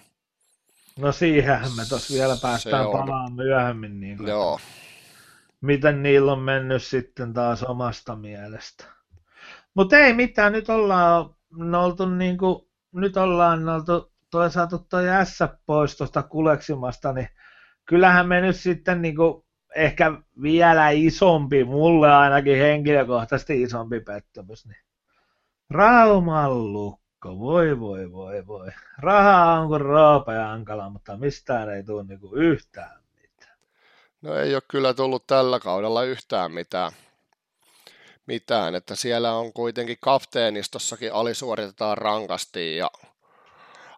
[0.99, 4.01] No siihenhän me tuossa vielä päästään palaamaan myöhemmin.
[4.01, 4.61] Niin kuin, Joo.
[5.61, 8.85] Miten niillä on mennyt sitten taas omasta mielestä.
[9.75, 11.31] Mutta ei mitään, nyt ollaan
[11.81, 17.29] oltu niin kuin, nyt ollaan oltu toi saatu toi S pois tuosta kuleksimasta, niin
[17.85, 19.45] kyllähän me nyt sitten niin kuin,
[19.77, 24.83] ehkä vielä isompi, mulle ainakin henkilökohtaisesti isompi pettymys, niin
[25.71, 26.51] Rauman
[27.29, 28.69] voi voi voi voi.
[28.99, 33.59] Rahaa on kuin Roope Ankala, mutta mistään ei tule niinku yhtään mitään.
[34.23, 36.93] No ei ole kyllä tullut tällä kaudella yhtään mitään.
[38.27, 38.75] mitään.
[38.75, 42.91] Että siellä on kuitenkin kapteenistossakin alisuoritetaan rankasti ja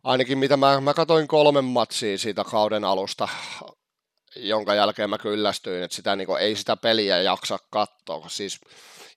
[0.04, 3.28] ainakin mitä mä, mä katsoin kolmen matsia siitä kauden alusta,
[4.37, 8.28] jonka jälkeen mä kyllästyin, että sitä, niin kuin, ei sitä peliä jaksa katsoa.
[8.28, 8.60] Siis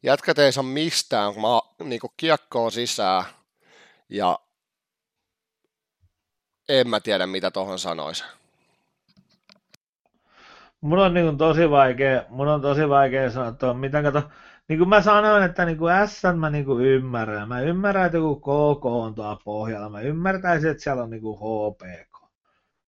[0.04, 1.48] jätkät ei saa mistään, kun mä
[1.84, 3.24] niin kiekkoon sisään,
[4.10, 4.40] ja
[6.70, 8.24] en mä tiedä, mitä tuohon sanoisi.
[10.82, 14.24] Mun on niin tosi vaikea, mun on tosi vaikea sanoa tuo, miten kato,
[14.68, 17.48] niin kuin mä sanoin, että niin kuin S mä niin kuin ymmärrän.
[17.48, 19.90] Mä ymmärrän, että joku KK on tuolla pohjalla.
[19.90, 22.32] Mä ymmärtäisin, että siellä on niin kuin HPK.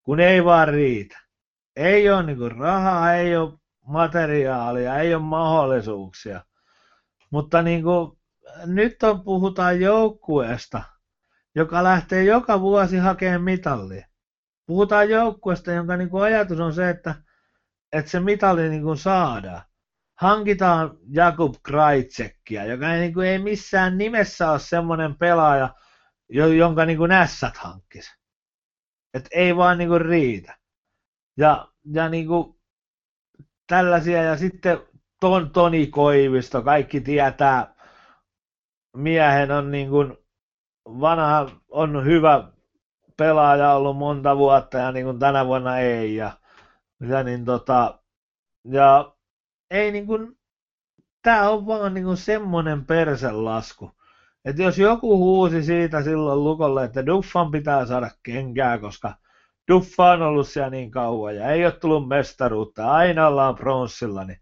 [0.04, 1.20] Kun ei vaan riitä.
[1.76, 3.54] Ei ole niin kuin rahaa, ei ole
[3.86, 6.42] materiaalia, ei ole mahdollisuuksia.
[7.32, 8.18] Mutta niin kuin,
[8.66, 10.82] nyt on, puhutaan joukkueesta,
[11.60, 14.08] joka lähtee joka vuosi hakemaan mitallia.
[14.66, 17.16] Puhutaan joukkueesta, jonka niin kuin ajatus on se, että,
[17.92, 19.62] että se mitalli niin kuin saadaan.
[20.20, 25.76] Hankitaan Jakub Krajcekkia, joka ei, niin kuin, ei missään nimessä ole semmoinen pelaaja,
[26.58, 28.12] jonka niin kuin nässät hankkisi.
[29.14, 30.58] Et ei vaan niin kuin riitä.
[31.38, 32.56] Ja, ja niin kuin,
[33.68, 34.78] tällaisia, ja sitten
[35.20, 37.76] ton, Toni Koivisto, kaikki tietää,
[38.96, 40.18] miehen on niin kuin
[41.00, 42.44] vanha on hyvä
[43.18, 46.16] pelaaja ollut monta vuotta ja niin kuin tänä vuonna ei.
[46.16, 46.32] Ja,
[47.10, 48.00] ja, niin tota,
[48.64, 49.16] ja
[49.72, 50.38] ei niin kuin,
[51.22, 53.92] tämä on vaan niin kuin semmoinen perselasku.
[54.46, 59.14] Että jos joku huusi siitä silloin Lukolle, että Duffan pitää saada kenkää, koska
[59.72, 64.40] Duffa on ollut siellä niin kauan ja ei ole tullut mestaruutta, aina ollaan pronssilla, niin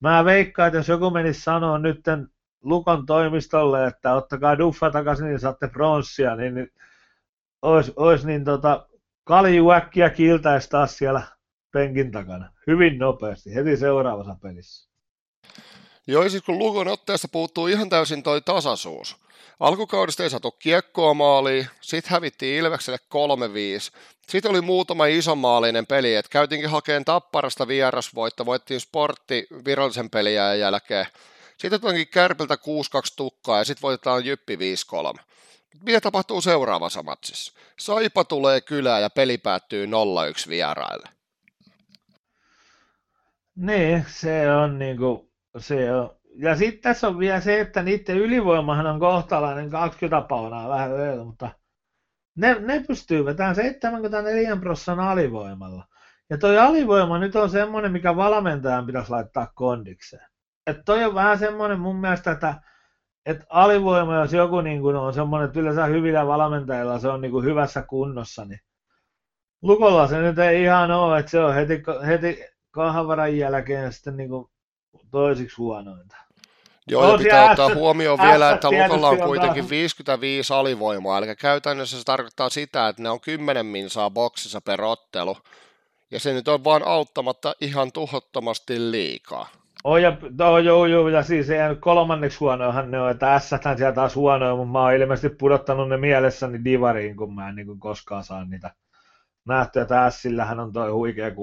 [0.00, 2.28] mä veikkaan, että jos joku menisi sanoa nytten
[2.64, 6.72] Lukon toimistolle, että ottakaa Duffa takaisin, niin saatte pronssia, niin, niin
[7.62, 8.86] olisi, olisi niin tota,
[9.24, 11.22] kalju äkkiä kiiltäisi taas siellä
[11.72, 12.52] penkin takana.
[12.66, 14.90] Hyvin nopeasti, heti seuraavassa pelissä.
[16.06, 19.16] Joo, siis kun Lukon otteesta puuttuu ihan täysin toi tasaisuus.
[19.60, 22.98] Alkukaudesta ei saatu kiekkoa maaliin, sitten hävittiin Ilvekselle
[23.90, 23.96] 3-5.
[24.28, 31.06] Sitten oli muutama isomaalinen peli, että käytiinkin hakeen tapparasta vierasvoitta, voittiin sportti virallisen pelin jälkeen.
[31.58, 32.58] Sitten otankin Kärpiltä 6-2
[33.16, 35.20] tukkaa ja sitten voitetaan Jyppi 5-3.
[35.82, 37.52] Mitä tapahtuu seuraavassa matsissa?
[37.78, 39.88] Saipa tulee kylään ja peli päättyy 0-1
[40.48, 41.08] vieraille.
[43.56, 46.16] Niin, se on niinku, se on.
[46.36, 51.24] Ja sitten tässä on vielä se, että niiden ylivoimahan on kohtalainen 20 paunaa vähän öillä,
[51.24, 51.50] mutta
[52.36, 55.86] ne, ne pystyy vetämään 74 prosenttia alivoimalla.
[56.30, 60.33] Ja toi alivoima nyt on semmoinen, mikä valmentajan pitäisi laittaa kondikseen
[60.66, 62.54] että toi on vähän semmoinen mun mielestä, että,
[63.26, 67.32] että alivoima, jos joku niin kuin on semmoinen, että yleensä hyvillä valmentajilla se on niin
[67.32, 68.60] kuin hyvässä kunnossa, niin
[69.62, 74.28] Lukolla se nyt ei ihan ole, että se on heti, heti kahvaran jälkeen sitten niin
[74.28, 74.46] kuin
[75.10, 76.16] toisiksi huonointa.
[76.86, 82.04] Joo, ja pitää ottaa huomioon vielä, että Lukolla on kuitenkin 55 alivoimaa, eli käytännössä se
[82.04, 85.36] tarkoittaa sitä, että ne on 10 minsaa boksissa per ottelu,
[86.10, 89.48] ja se nyt on vaan auttamatta ihan tuhottomasti liikaa.
[89.84, 93.92] Oh, ja, oh, joo, joo, ja siis ei kolmanneksi huonoahan ne on, että s siellä
[93.92, 98.24] taas huonoja, mutta mä oon ilmeisesti pudottanut ne mielessäni divariin, kun mä en niin koskaan
[98.24, 98.70] saa niitä
[99.44, 101.34] nähtyä, että Sillähän on toi huikea 68,75,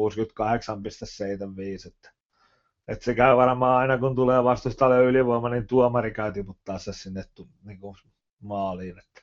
[1.88, 2.12] että,
[2.88, 7.23] että se käy varmaan aina, kun tulee vastustalle ylivoima, niin tuomari käy tiputtaa se sinne
[7.63, 7.95] niin kuin
[8.39, 9.21] maaliin, että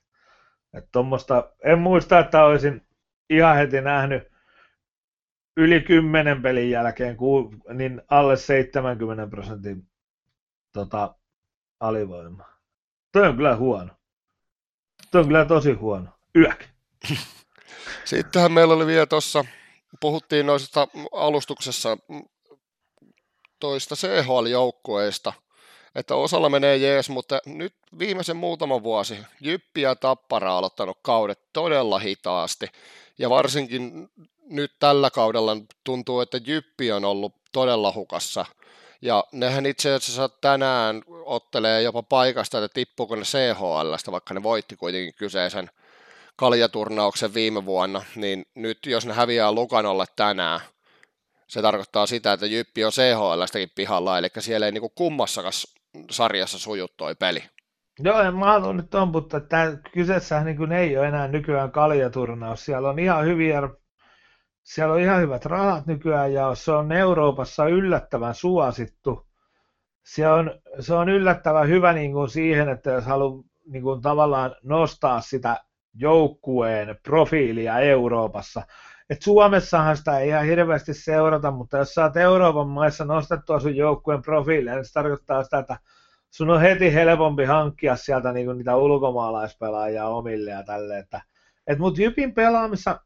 [0.74, 2.86] Et tommosta, en muista, että olisin
[3.30, 4.37] ihan heti nähnyt
[5.58, 7.16] yli 10 pelin jälkeen
[7.74, 9.88] niin alle 70 prosentin
[10.72, 11.14] tota,
[11.80, 12.44] alivoima.
[13.12, 13.90] Toi on kyllä huono.
[15.10, 16.10] Toi on kyllä tosi huono.
[16.36, 16.64] Yök.
[18.04, 19.44] Sittenhän meillä oli vielä tuossa,
[20.00, 21.98] puhuttiin noista alustuksessa
[23.60, 25.32] toista CHL-joukkueista,
[25.94, 31.40] että osalla menee jees, mutta nyt viimeisen muutaman vuosi Jyppi ja Tappara on aloittanut kaudet
[31.52, 32.66] todella hitaasti,
[33.18, 34.08] ja varsinkin
[34.50, 38.46] nyt tällä kaudella tuntuu, että Jyppi on ollut todella hukassa,
[39.02, 44.76] ja nehän itse asiassa tänään ottelee jopa paikasta, että tippuuko ne CHLstä, vaikka ne voitti
[44.76, 45.70] kuitenkin kyseisen
[46.36, 50.60] kaljaturnauksen viime vuonna, niin nyt jos ne häviää Lukanolle tänään,
[51.48, 55.52] se tarkoittaa sitä, että Jyppi on CHLstäkin pihalla, eli siellä ei niinku kummassakaan
[56.10, 57.42] sarjassa suju toi peli.
[58.00, 62.64] Joo, en mä haluan nyt on, mutta tämä kyseessähän niin ei ole enää nykyään kaljaturnaus.
[62.64, 63.62] Siellä on ihan hyviä,
[64.68, 69.26] siellä on ihan hyvät rahat nykyään ja se on Euroopassa yllättävän suosittu.
[70.04, 74.54] Se on, se on yllättävän hyvä niin kuin siihen, että jos haluaa niin kuin tavallaan
[74.62, 78.62] nostaa sitä joukkueen profiilia Euroopassa.
[79.10, 84.22] Et Suomessahan sitä ei ihan hirveästi seurata, mutta jos saat Euroopan maissa nostettua sun joukkueen
[84.22, 85.76] profiilia, niin se tarkoittaa sitä, että
[86.30, 90.98] sun on heti helpompi hankkia sieltä niinku niitä ulkomaalaispelaajia omille ja tälle.
[90.98, 91.20] Että,
[91.66, 93.00] et mut Jypin pelaamissa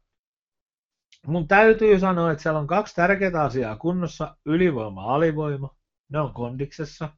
[1.27, 5.75] mun täytyy sanoa, että siellä on kaksi tärkeää asiaa kunnossa, ylivoima, alivoima,
[6.09, 7.09] ne on kondiksessa.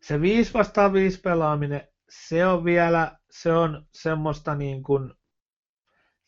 [0.00, 5.14] Se 5 vastaan 5 pelaaminen, se on vielä, se on semmoista niin kuin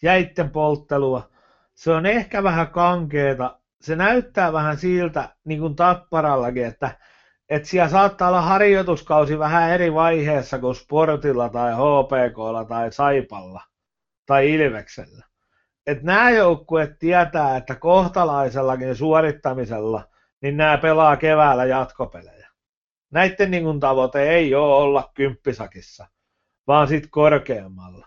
[0.02, 1.30] jäitten polttelua.
[1.74, 3.60] Se on ehkä vähän kankeeta.
[3.80, 6.98] Se näyttää vähän siltä, niin kuin tapparallakin, että,
[7.48, 13.62] että siellä saattaa olla harjoituskausi vähän eri vaiheessa kuin Sportilla tai HPKlla tai Saipalla
[14.26, 15.31] tai Ilveksellä.
[15.86, 20.08] Et nämä joukkueet tietää, että kohtalaisellakin suorittamisella,
[20.40, 22.48] niin nämä pelaa keväällä jatkopelejä.
[23.10, 26.06] Näiden niin kuin tavoite ei ole olla kymppisakissa,
[26.66, 28.06] vaan sitten korkeammalla.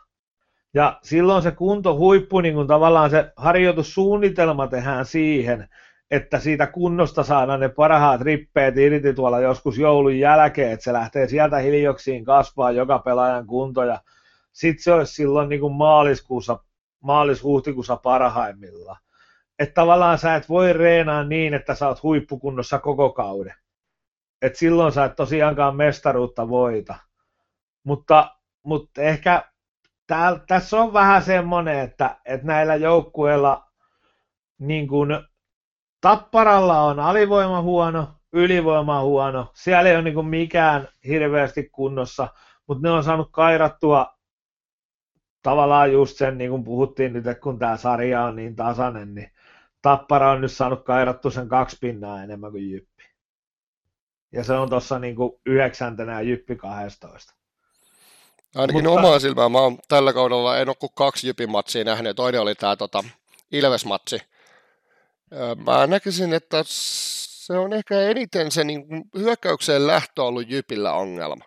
[0.73, 5.69] Ja silloin se kunto huippu, niin kuin tavallaan se harjoitussuunnitelma tehdään siihen,
[6.11, 11.27] että siitä kunnosta saadaan ne parhaat rippeet irti tuolla joskus joulun jälkeen, että se lähtee
[11.27, 13.99] sieltä hiljoksiin kasvaa joka pelaajan kunto ja
[14.51, 16.59] sitten se olisi silloin niin maaliskuussa,
[17.05, 18.97] maalis-huhtikuussa parhaimmillaan.
[19.59, 23.53] Että tavallaan sä et voi reenaa niin, että sä oot huippukunnossa koko kauden.
[24.41, 26.95] Et silloin sä et tosiaankaan mestaruutta voita.
[27.83, 29.43] Mutta, mutta ehkä
[30.07, 33.65] tääl, tässä on vähän semmoinen, että, että näillä joukkueilla
[34.59, 35.09] niin kuin,
[36.01, 42.27] Tapparalla on alivoima huono, ylivoima huono, siellä ei ole niin mikään hirveästi kunnossa,
[42.67, 44.14] mutta ne on saanut kairattua
[45.45, 49.31] tavallaan just sen, niin kuin puhuttiin nyt, että kun tämä sarja on niin tasainen, niin
[49.81, 53.03] Tappara on nyt saanut kairattua sen kaksi pinnaa enemmän kuin Jyppi.
[54.31, 57.33] Ja se on tuossa niin yhdeksäntenä ja Jyppi 12.
[58.55, 58.99] Ainakin Mutta...
[58.99, 62.55] omaa silmää mä oon tällä kaudella, en ole kuin kaksi Jypin matsia nähnyt, toinen oli
[62.55, 63.03] tämä tota,
[63.51, 64.19] Ilves-matsi.
[65.65, 68.85] Mä näkisin, että se on ehkä eniten se niin
[69.17, 71.45] hyökkäykseen lähtö ollut Jypillä ongelma.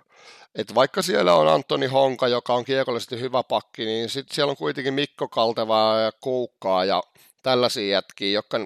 [0.54, 4.56] Et vaikka siellä on Antoni Honka, joka on kiekollisesti hyvä pakki, niin sitten siellä on
[4.56, 7.02] kuitenkin Mikko Kaltevaa ja Kuukkaa ja
[7.42, 8.58] tällaisia jätkiä, jotka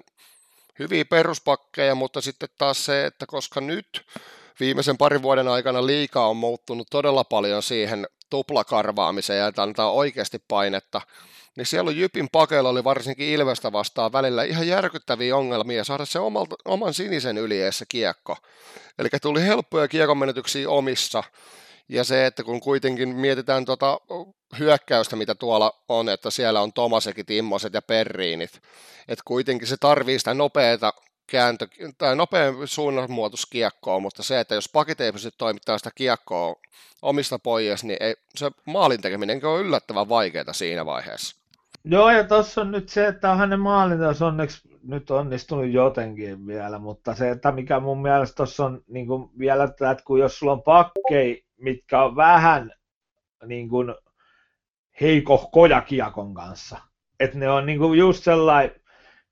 [0.79, 4.03] hyviä peruspakkeja, mutta sitten taas se, että koska nyt
[4.61, 10.39] viimeisen parin vuoden aikana liikaa on muuttunut todella paljon siihen tuplakarvaamiseen ja että antaa oikeasti
[10.49, 11.01] painetta,
[11.57, 16.19] niin siellä on Jypin pakeilla oli varsinkin Ilvestä vastaan välillä ihan järkyttäviä ongelmia saada se
[16.19, 18.37] omalta, oman sinisen ylieessä kiekko.
[18.99, 21.25] Eli tuli helppoja kiekon menetyksiä omissa,
[21.93, 24.01] ja se, että kun kuitenkin mietitään tuota
[24.59, 28.61] hyökkäystä, mitä tuolla on, että siellä on Tomasekit, Immoset ja Perriinit,
[29.09, 30.93] että kuitenkin se tarvii sitä nopeata
[31.27, 31.67] kääntö,
[31.99, 36.55] tai nopean suunnanmuotoskiekkoa, mutta se, että jos pakit ei pysty toimittamaan sitä kiekkoa
[37.03, 41.37] omista pois, niin ei, se maalin tekeminen on yllättävän vaikeaa siinä vaiheessa.
[41.85, 47.15] Joo, ja tuossa on nyt se, että hänen maalintaus onneksi nyt onnistunut jotenkin vielä, mutta
[47.15, 51.45] se, että mikä mun mielestä tuossa on niin vielä, että kun jos sulla on pakkei,
[51.63, 52.73] mitkä on vähän
[53.47, 53.95] niin kuin
[55.01, 56.79] heikohkoja kiekon kanssa,
[57.21, 58.81] että ne on niin kuin just sellainen,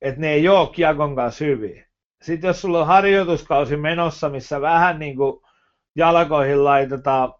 [0.01, 1.87] että ne ei ole kiekon kanssa hyviä.
[2.23, 5.41] Sitten jos sulla on harjoituskausi menossa, missä vähän niin kuin
[5.97, 7.35] jalkoihin laitetaan,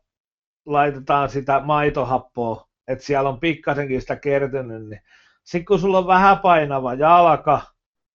[0.67, 5.03] laitetaan sitä maitohappoa, että siellä on pikkasenkin sitä kertynyt, niin
[5.45, 7.61] sitten kun sulla on vähän painava jalka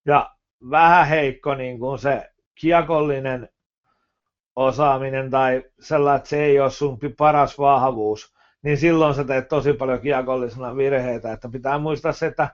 [0.05, 0.35] ja
[0.69, 3.49] vähän heikko niin kuin se kiekollinen
[4.55, 9.73] osaaminen tai sellainen, että se ei ole sun paras vahvuus, niin silloin sä teet tosi
[9.73, 12.49] paljon kiekollisena virheitä, että pitää muistaa se, että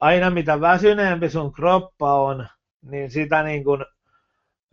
[0.00, 2.46] aina mitä väsyneempi sun kroppa on,
[2.82, 3.84] niin sitä niin kuin,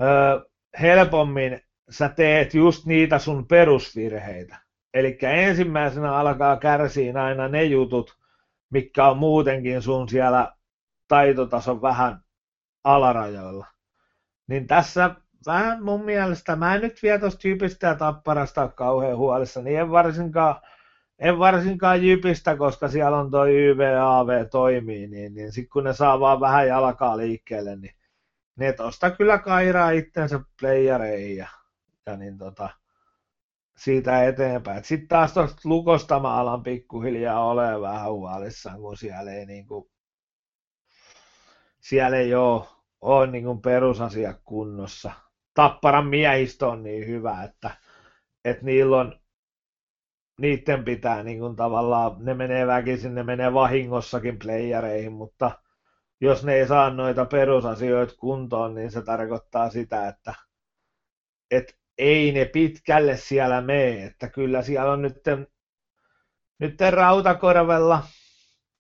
[0.02, 0.50] ö,
[0.82, 4.58] helpommin sä teet just niitä sun perusvirheitä.
[4.94, 8.18] Eli ensimmäisenä alkaa kärsiä aina ne jutut,
[8.70, 10.54] mikä on muutenkin sun siellä
[11.08, 12.20] taitotason vähän
[12.84, 13.66] alarajoilla.
[14.48, 15.16] Niin tässä
[15.46, 19.80] vähän mun mielestä, mä en nyt vielä tuosta Jypistä ja Tapparasta ole kauhean huolissa, niin
[19.80, 20.56] en varsinkaan,
[21.20, 26.20] en varsinkaan Jypistä, koska siellä on toi YVAV toimii, niin, niin sitten kun ne saa
[26.20, 27.96] vaan vähän jalkaa liikkeelle, niin
[28.56, 31.48] ne tosta kyllä kairaa itsensä playereihin ja,
[32.06, 32.70] ja niin tota,
[33.78, 34.84] siitä eteenpäin.
[34.84, 39.90] Sitten taas tuosta lukosta mä alan pikkuhiljaa ole vähän huolissaan, kun siellä ei, niin kuin,
[41.80, 42.66] siellä ei ole,
[43.02, 45.12] ole niin kuin perusasia kunnossa.
[45.54, 47.72] Tapparan miehistö on niin hyvä, että,
[48.46, 49.20] että niillä on,
[50.42, 55.52] niiden pitää niin kuin tavallaan, ne menee väkisin, ne menee vahingossakin playereihin, mutta
[56.22, 60.34] jos ne ei saa noita perusasioita kuntoon, niin se tarkoittaa sitä, että,
[61.52, 65.18] että ei ne pitkälle siellä mene, että kyllä siellä on nyt,
[66.60, 68.04] nyt rautakorvella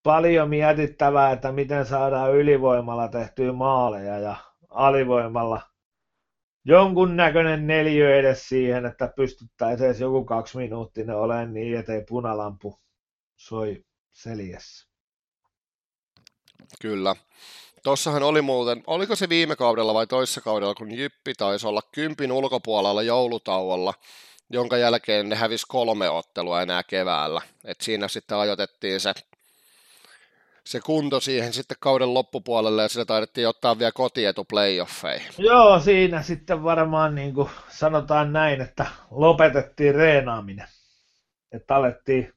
[0.04, 4.36] paljon mietittävää, että miten saadaan ylivoimalla tehtyä maaleja ja
[4.70, 5.62] alivoimalla
[6.66, 12.80] jonkunnäköinen neljä edes siihen, että pystyttäisiin edes joku kaksi minuuttia olemaan niin, ettei punalampu
[13.36, 14.90] soi seljessä.
[16.82, 17.16] Kyllä.
[17.84, 22.32] Tossahan oli muuten, oliko se viime kaudella vai toissa kaudella, kun Jyppi taisi olla kympin
[22.32, 23.94] ulkopuolella joulutauolla,
[24.50, 27.42] jonka jälkeen ne hävisi kolme ottelua enää keväällä.
[27.66, 29.14] Et siinä sitten ajoitettiin se,
[30.70, 35.32] se kunto siihen sitten kauden loppupuolelle ja sillä taidettiin ottaa vielä kotietu playoffeihin.
[35.38, 40.68] Joo, siinä sitten varmaan niin kuin sanotaan näin, että lopetettiin reenaaminen.
[41.52, 42.34] Että alettiin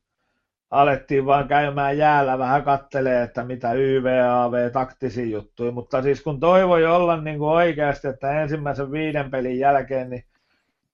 [0.71, 6.87] alettiin vaan käymään jäällä vähän kattelee, että mitä YVAV taktisia juttuja, mutta siis kun toivoi
[6.87, 10.25] olla niin kuin oikeasti, että ensimmäisen viiden pelin jälkeen niin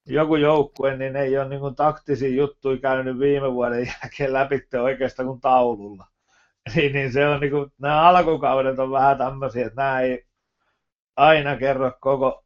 [0.07, 5.27] joku joukkue, niin ei ole niin kuin taktisia juttuja käynyt viime vuoden jälkeen läpi oikeastaan
[5.27, 6.07] kuin taululla.
[6.75, 10.27] Niin, niin se on niin kuin, nämä alkukaudet on vähän tämmöisiä, että nämä ei
[11.17, 12.45] aina kerro koko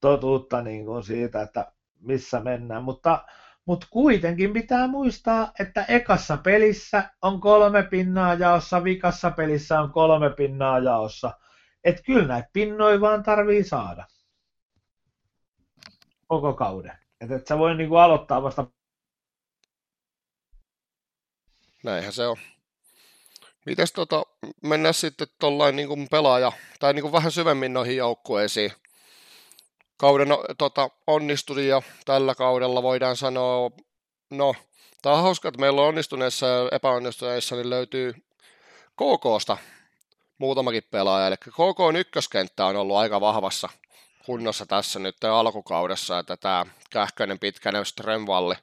[0.00, 3.24] totuutta niin kuin siitä, että missä mennään, mutta
[3.66, 10.30] mutta kuitenkin pitää muistaa, että ekassa pelissä on kolme pinnaa jaossa, vikassa pelissä on kolme
[10.30, 11.32] pinnaa jaossa.
[11.84, 14.06] Että kyllä näitä pinnoja vaan tarvii saada
[16.26, 16.98] koko kauden.
[17.20, 18.66] Että et sä voi niinku aloittaa vasta.
[21.84, 22.36] Näinhän se on.
[23.64, 24.22] Mites tota,
[24.62, 28.72] mennään sitten tuollain niin pelaaja, tai niin vähän syvemmin noihin joukkueisiin?
[29.96, 33.70] Kauden tota, onnistui ja tällä kaudella voidaan sanoa,
[34.30, 34.54] no,
[35.02, 38.14] tämä on hauska, että meillä on onnistuneissa ja epäonnistuneissa, niin löytyy
[38.96, 39.56] KKsta
[40.38, 43.68] muutamakin pelaaja, eli KK on ykköskenttä on ollut aika vahvassa
[44.26, 48.54] kunnossa tässä nyt alkukaudessa, että tämä Kähkönen, Pitkänen, Strömvalli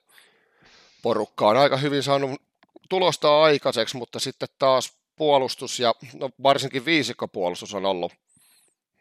[1.02, 2.42] porukka on aika hyvin saanut
[2.92, 8.14] tulosta aikaiseksi, mutta sitten taas puolustus ja no, varsinkin viisikkopuolustus on ollut,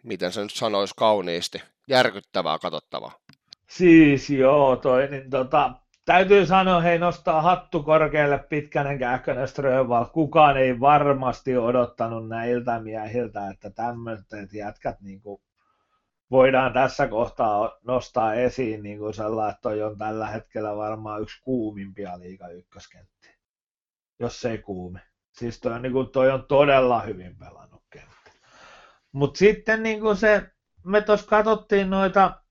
[0.02, 3.12] miten se nyt sanoisi kauniisti, järkyttävää katsottavaa.
[3.68, 5.72] Siis joo, toi, niin tota,
[6.04, 10.04] täytyy sanoa, hei nostaa hattu korkealle pitkänen kähkönen Ströval.
[10.04, 15.42] Kukaan ei varmasti odottanut näiltä miehiltä, että tämmöiset jätkät niin kuin,
[16.30, 21.42] voidaan tässä kohtaa nostaa esiin niin kuin sellainen, että toi on tällä hetkellä varmaan yksi
[21.42, 23.19] kuumimpia liiga ykköskenttiä,
[24.20, 24.98] jos se ei kuumi.
[25.32, 28.30] Siis toi niin kuin, toi on todella hyvin pelannut kenttä.
[29.12, 30.50] Mutta sitten niin kuin se
[30.84, 32.42] me tuossa katsottiin noita,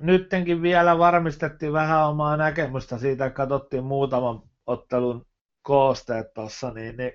[0.00, 5.26] nyttenkin vielä varmistettiin vähän omaa näkemystä siitä, katsottiin muutaman ottelun
[5.62, 7.12] koosteet tuossa, niin, niin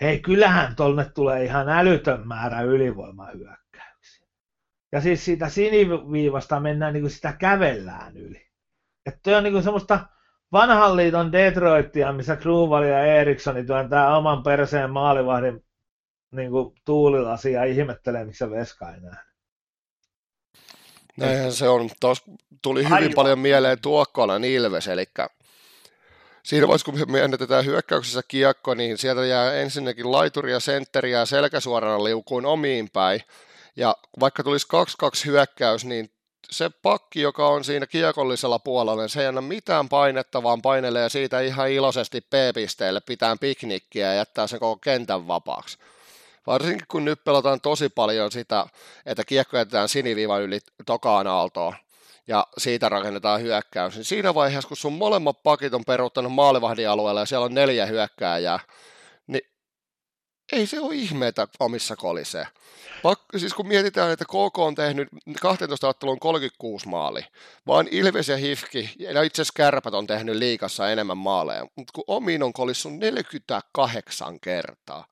[0.00, 4.26] hei, kyllähän tuonne tulee ihan älytön määrä ylivoimahyökkäyksiä.
[4.92, 8.46] Ja siis siitä siniviivasta mennään niin kuin sitä kävellään yli.
[9.06, 10.06] Että on niin kuin semmoista
[10.52, 15.64] vanhan liiton Detroitia, missä Kruval ja Eriksson työntää oman perseen maalivahdin
[16.30, 19.26] niin kuin tuulilasia ihmettelee, miksi se veska ei nähnyt.
[21.16, 21.90] Näinhän se on.
[22.00, 22.24] Tuossa
[22.62, 23.12] tuli hyvin Aivan.
[23.14, 25.04] paljon mieleen Tuokkolan Ilves, eli
[26.42, 31.26] siinä vaiheessa, kun me menetetään hyökkäyksessä kiekko, niin sieltä jää ensinnäkin laituri ja sentteri ja
[31.26, 33.20] selkäsuorana liukuun omiin päin.
[33.76, 34.66] Ja vaikka tulisi
[35.04, 36.10] 2-2 hyökkäys, niin
[36.50, 41.08] se pakki, joka on siinä kiekollisella puolella, niin se ei anna mitään painetta, vaan painelee
[41.08, 45.78] siitä ihan iloisesti P-pisteelle, pitää piknikkiä ja jättää sen koko kentän vapaaksi.
[46.46, 48.66] Varsinkin kun nyt pelataan tosi paljon sitä,
[49.06, 51.74] että kiekko jätetään siniviivan yli tokaan aaltoon.
[52.28, 57.20] ja siitä rakennetaan hyökkäys, niin siinä vaiheessa, kun sun molemmat pakit on peruuttanut maalivahdin alueella
[57.20, 58.60] ja siellä on neljä hyökkääjää,
[60.52, 62.46] ei se ole ihmeitä omissa kolisee.
[63.02, 65.08] Pakko, siis kun mietitään, että KK on tehnyt
[65.40, 67.24] 12 ottelun 36 maali,
[67.66, 72.04] vaan Ilves ja Hifki, ja itse asiassa Kärpät on tehnyt liikassa enemmän maaleja, mutta kun
[72.06, 75.06] omiin on kolissu 48 kertaa,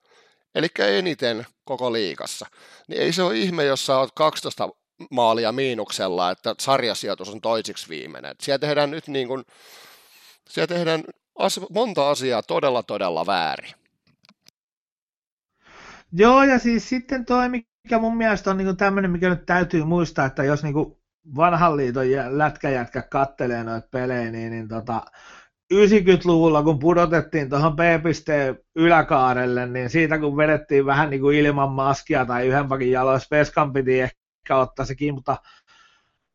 [0.55, 2.47] eli eniten koko liikassa,
[2.89, 4.69] niin ei se ole ihme, jos sä oot 12
[5.11, 8.31] maalia miinuksella, että sarjasijoitus on toisiksi viimeinen.
[8.31, 9.45] Et siellä tehdään nyt niin kuin,
[10.49, 11.05] siellä tehdään
[11.39, 13.84] as, monta asiaa todella, todella väärin.
[16.17, 20.27] Joo, ja siis sitten toi, mikä mun mielestä on niin tämmöinen, mikä nyt täytyy muistaa,
[20.27, 20.75] että jos niin
[21.37, 25.03] vanhan liiton lätkäjätkä kattelee noita pelejä, niin, niin tota,
[25.75, 32.27] 90-luvulla, kun pudotettiin tuohon B-pisteen yläkaarelle, niin siitä kun vedettiin vähän niin kuin ilman maskia
[32.27, 35.37] tai yhden pakin jaloissa, Veskan piti ehkä ottaa sekin, mutta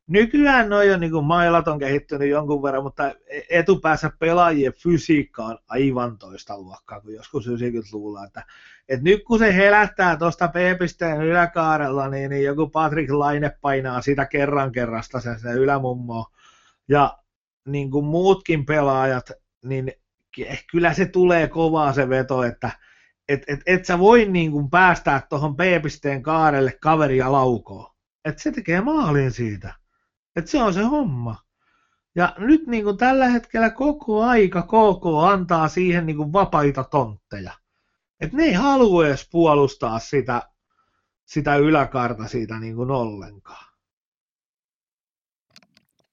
[0.07, 3.15] nykyään noin on niin kuin mailat on kehittynyt jonkun verran, mutta
[3.49, 8.25] etupäässä pelaajien fysiikka on aivan toista luokkaa kuin joskus 90-luvulla.
[8.25, 8.43] Että,
[8.89, 14.25] että nyt kun se helättää tuosta B-pisteen yläkaarella, niin, niin joku Patrick Laine painaa sitä
[14.25, 16.25] kerran kerrasta sen, sen ylämummo.
[16.87, 17.17] Ja
[17.65, 19.31] niin kuin muutkin pelaajat,
[19.65, 19.91] niin
[20.71, 22.71] kyllä se tulee kovaa se veto, että
[23.29, 27.95] et, et, et sä voi niin kuin päästää tuohon B-pisteen kaarelle kaveria laukoon.
[28.25, 29.73] Että se tekee maalin siitä.
[30.35, 31.35] Että se on se homma.
[32.15, 37.53] Ja nyt niin kuin tällä hetkellä koko aika KK antaa siihen niin kuin vapaita tontteja.
[38.19, 40.41] Että ne ei halua edes puolustaa sitä,
[41.25, 43.69] sitä yläkarta siitä niin kuin ollenkaan.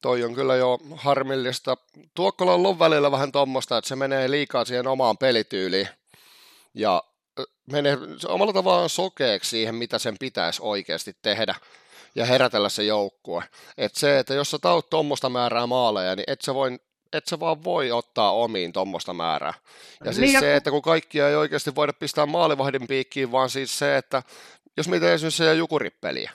[0.01, 1.77] Toi on kyllä jo harmillista.
[2.15, 5.89] Tuokkola on ollut välillä vähän tuommoista, että se menee liikaa siihen omaan pelityyliin.
[6.75, 7.03] Ja
[7.73, 7.99] menee
[8.29, 11.55] omalla tavallaan sokeeksi siihen, mitä sen pitäisi oikeasti tehdä
[12.15, 13.45] ja herätellä se joukkue.
[13.79, 16.79] Et se, että jos sä taut tuommoista määrää maaleja, niin et sä, voi,
[17.17, 19.55] et sä vaan voi ottaa omiin tuommoista määrää.
[20.05, 23.79] Ja siis niin, se, että kun kaikkia ei oikeasti voida pistää maalivahdin piikkiin, vaan siis
[23.79, 24.23] se, että
[24.77, 26.31] jos mitä esimerkiksi se jukurippeliä,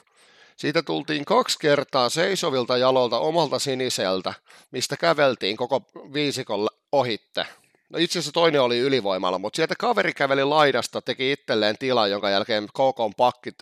[0.58, 4.34] siitä tultiin kaksi kertaa seisovilta jalolta omalta siniseltä,
[4.72, 5.82] mistä käveltiin koko
[6.14, 7.46] viisikolla ohitte.
[7.90, 12.30] No itse asiassa toinen oli ylivoimalla, mutta sieltä kaveri käveli laidasta, teki itselleen tilaa, jonka
[12.30, 13.56] jälkeen KK pakkit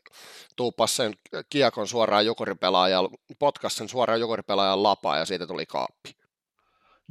[0.56, 1.16] tuupas sen
[1.50, 3.10] kiekon suoraan jukuripelaajan,
[3.40, 6.19] potkas sen suoraan jukuripelaajan lapaa ja siitä tuli kaappi.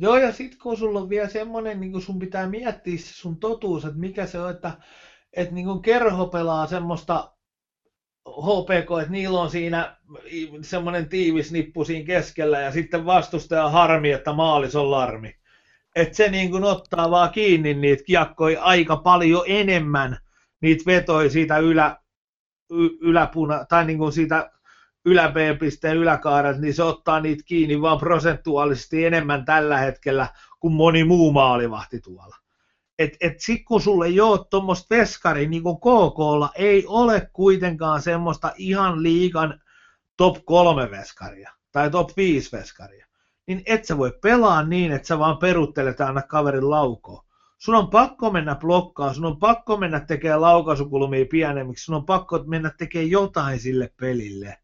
[0.01, 3.85] Joo, ja sitten kun sulla on vielä semmoinen, niin sun pitää miettiä se sun totuus,
[3.85, 4.73] että mikä se on, että,
[5.33, 7.33] että niin kerho pelaa semmoista
[8.29, 9.97] HPK, että niillä on siinä
[10.63, 15.35] semmoinen tiivis nippu siinä keskellä ja sitten vastustaja harmi, että maalis on larmi.
[15.97, 20.19] Että se niin kuin ottaa vaan kiinni niitä kiekkoja aika paljon enemmän,
[20.61, 21.97] niitä vetoi siitä ylä,
[22.71, 24.51] y, yläpuna, tai niin kuin siitä
[25.09, 30.29] ylä B-pisteen yläkaaret, niin se ottaa niitä kiinni vaan prosentuaalisesti enemmän tällä hetkellä
[30.61, 32.37] kuin moni muu maalivahti tuolla
[32.99, 38.03] että et sit kun sulle ei ole tuommoista veskari, niin kuin KKlla ei ole kuitenkaan
[38.03, 39.61] semmoista ihan liikan
[40.17, 43.07] top kolme veskaria tai top 5 veskaria,
[43.47, 47.25] niin et sä voi pelaa niin, että sä vaan peruttelet aina kaverin laukoon.
[47.59, 52.45] Sun on pakko mennä blokkaan, sun on pakko mennä tekemään laukaisukulmia pienemmiksi, sun on pakko
[52.47, 54.59] mennä tekemään jotain sille pelille.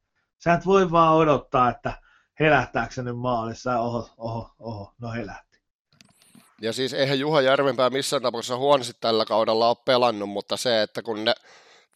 [0.45, 1.93] Sä et voi vaan odottaa, että
[2.41, 5.61] helähtääkö se nyt maalissa, oho, oho, oho, no helähtää.
[6.61, 11.03] Ja siis eihän Juha Järvenpää missään tapauksessa huonosti tällä kaudella ole pelannut, mutta se, että
[11.03, 11.35] kun ne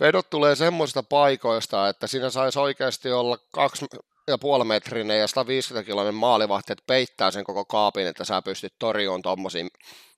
[0.00, 3.86] vedot tulee semmoisista paikoista, että siinä saisi oikeasti olla kaksi
[4.28, 8.74] ja puoli metrinen ja 150 kiloinen maalivahti, että peittää sen koko kaapin, että sä pystyt
[8.78, 9.66] torjumaan tuommoisia,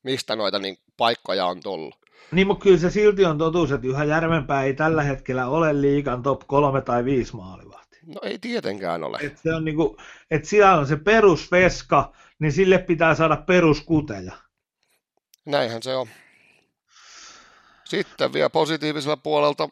[0.02, 1.94] mistä noita niin paikkoja on tullut.
[2.32, 6.22] Niin, mutta kyllä se silti on totuus, että Juha Järvenpää ei tällä hetkellä ole liikan
[6.22, 7.79] top kolme tai viisi maalivahti.
[8.06, 9.18] No ei tietenkään ole.
[9.22, 9.96] Et se on niinku,
[10.30, 14.32] et siellä on se perusveska, niin sille pitää saada peruskuteja.
[15.44, 16.08] Näinhän se on.
[17.84, 19.68] Sitten vielä positiivisella puolelta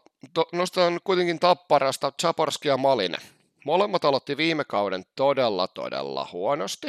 [0.52, 3.20] nostan kuitenkin tapparasta Chaporski ja Malinen.
[3.64, 6.88] Molemmat aloitti viime kauden todella, todella huonosti.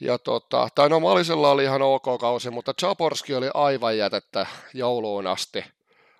[0.00, 5.26] Ja tota, tai no Malisella oli ihan ok kausi, mutta Chaporski oli aivan jätettä jouluun
[5.26, 5.64] asti.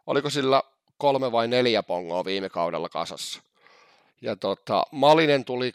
[0.07, 0.63] Oliko sillä
[0.99, 3.43] kolme vai neljä pongoa viime kaudella kasassa?
[4.23, 5.73] Ja tota, Malinen tuli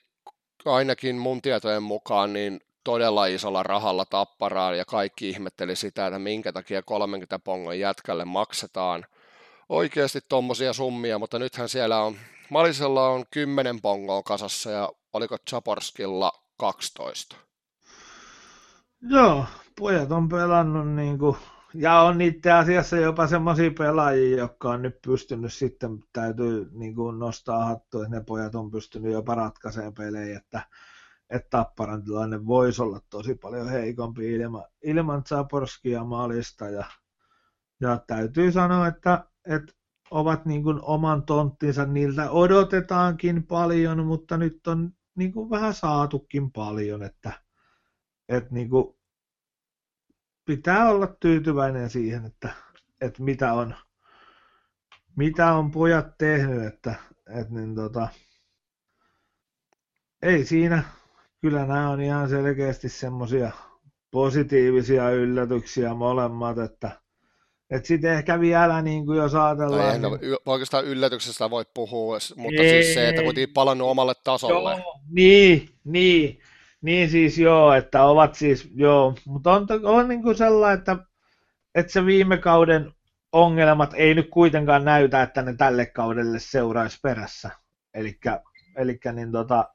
[0.66, 6.54] ainakin mun tietojen mukaan niin todella isolla rahalla tapparaan ja kaikki ihmetteli sitä, että minkä
[6.54, 9.06] takia 30 pongon jätkälle maksetaan
[9.70, 12.16] oikeasti tuommoisia summia, mutta nythän siellä on,
[12.50, 17.36] Malisella on 10 pongoa kasassa ja oliko Chaporskilla 12?
[19.02, 19.46] Joo,
[19.80, 21.38] pojat on pelannut kuin
[21.74, 27.20] ja on itse asiassa jopa semmoisia pelaajia, jotka on nyt pystynyt sitten, täytyy niin kuin
[27.20, 30.62] nostaa hattu, että ne pojat on pystynyt jopa ratkaisemaan pelejä, että,
[31.30, 36.70] että Tapparan tilanne voisi olla tosi paljon heikompi ilman, ilman Zaporskia maalista.
[36.70, 36.86] Ja,
[37.82, 39.74] ja täytyy sanoa, että, että
[40.12, 46.52] ovat niin kuin oman tonttinsa, niiltä odotetaankin paljon, mutta nyt on niin kuin vähän saatukin
[46.52, 47.32] paljon, että,
[48.30, 48.96] että niin kuin
[50.46, 52.50] pitää olla tyytyväinen siihen, että,
[53.02, 53.76] että mitä, on,
[55.16, 56.96] mitä on pojat tehnyt, että,
[57.40, 58.08] että niin tota,
[60.22, 60.84] ei siinä,
[61.42, 63.52] kyllä nämä on ihan selkeästi semmoisia
[64.12, 67.02] positiivisia yllätyksiä molemmat, että
[67.70, 70.02] et sitten ehkä vielä, niin kuin jos ajatellaan...
[70.02, 70.38] Tai niin...
[70.46, 74.72] oikeastaan yllätyksestä voi puhua, mutta ei, siis se, että kuitenkin palannut omalle tasolle.
[74.72, 76.40] Joo, niin, niin,
[76.82, 80.98] niin siis joo, että ovat siis, joo, mutta on, on niin kuin sellainen, että,
[81.76, 82.92] että se viime kauden
[83.32, 87.50] ongelmat ei nyt kuitenkaan näytä, että ne tälle kaudelle seuraisi perässä.
[87.94, 88.20] Eli
[89.14, 89.70] niin tota,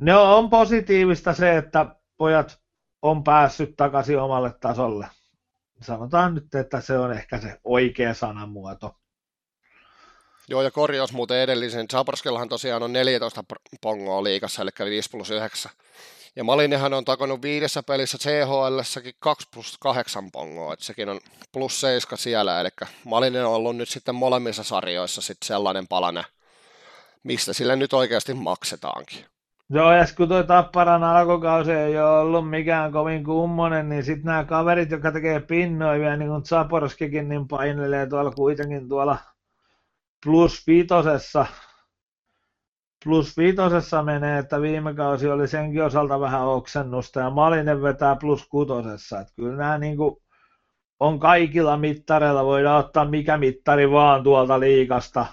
[0.00, 2.60] ne on, on positiivista se, että pojat
[3.02, 5.06] on päässyt takaisin omalle tasolle
[5.80, 8.96] sanotaan nyt, että se on ehkä se oikea sanamuoto.
[10.48, 11.88] Joo, ja korjaus muuten edellisen.
[11.88, 13.44] Zaborskellahan tosiaan on 14
[13.80, 15.72] pongoa liikassa, eli 5 plus 9.
[16.36, 21.20] Ja Malinehan on takonut viidessä pelissä CHL-säkin 2 plus 8 pongoa, että sekin on
[21.52, 22.68] plus 7 siellä, eli
[23.04, 26.24] Malinen on ollut nyt sitten molemmissa sarjoissa sitten sellainen palane,
[27.22, 29.24] mistä sille nyt oikeasti maksetaankin.
[29.70, 34.44] Joo, ja kun tuo Tapparan alkukausi ei ole ollut mikään kovin kummonen, niin sitten nämä
[34.44, 39.18] kaverit, jotka tekee pinnoja niin kuin Zaporskikin, niin painelee tuolla kuitenkin tuolla
[40.24, 41.46] plus viitosessa.
[43.04, 48.48] Plus viitosessa menee, että viime kausi oli senkin osalta vähän oksennusta, ja Malinen vetää plus
[48.48, 49.20] kutosessa.
[49.20, 50.16] Että kyllä nämä niin kuin
[51.00, 55.26] on kaikilla mittareilla, voidaan ottaa mikä mittari vaan tuolta liikasta,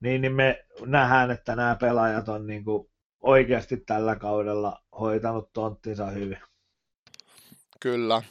[0.00, 2.90] niin, niin me nähdään, että nämä pelaajat on niin kuin
[3.20, 6.38] oikeasti tällä kaudella hoitanut tonttinsa hyvin.
[7.80, 8.22] Kyllä.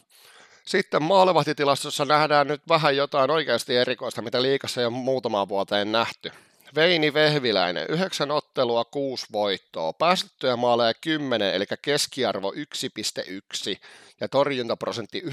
[0.65, 6.31] Sitten maalevahtitilastossa nähdään nyt vähän jotain oikeasti erikoista, mitä liikassa ole muutamaan vuoteen nähty.
[6.75, 13.77] Veini Vehviläinen, 9 ottelua, 6 voittoa, päästettyjä maaleja 10, eli keskiarvo 1,1
[14.21, 15.31] ja torjuntaprosentti 95,15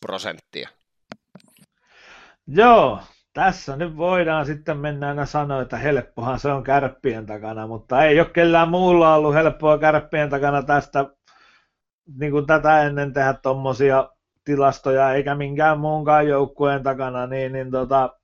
[0.00, 0.68] prosenttia.
[2.46, 3.00] Joo,
[3.32, 8.20] tässä nyt voidaan sitten mennä aina sanoa, että helppohan se on kärppien takana, mutta ei
[8.20, 11.06] ole kellään muulla ollut helppoa kärppien takana tästä
[12.18, 14.10] niin kuin tätä ennen tehdä tuommoisia
[14.44, 18.18] tilastoja, eikä minkään muunkaan joukkueen takana, niin, niin tota,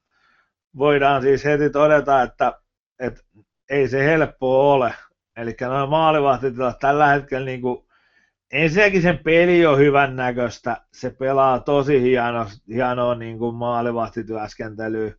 [0.79, 2.61] voidaan siis heti todeta, että,
[2.99, 3.23] että
[3.71, 4.95] ei se helppoa ole.
[5.37, 7.87] Eli noin maalivahtitilat tällä hetkellä niin kuin
[8.53, 15.13] ensinnäkin sen peli on hyvän näköistä, se pelaa tosi hieno, hienoa niin kuin maalivahtityöskentelyä.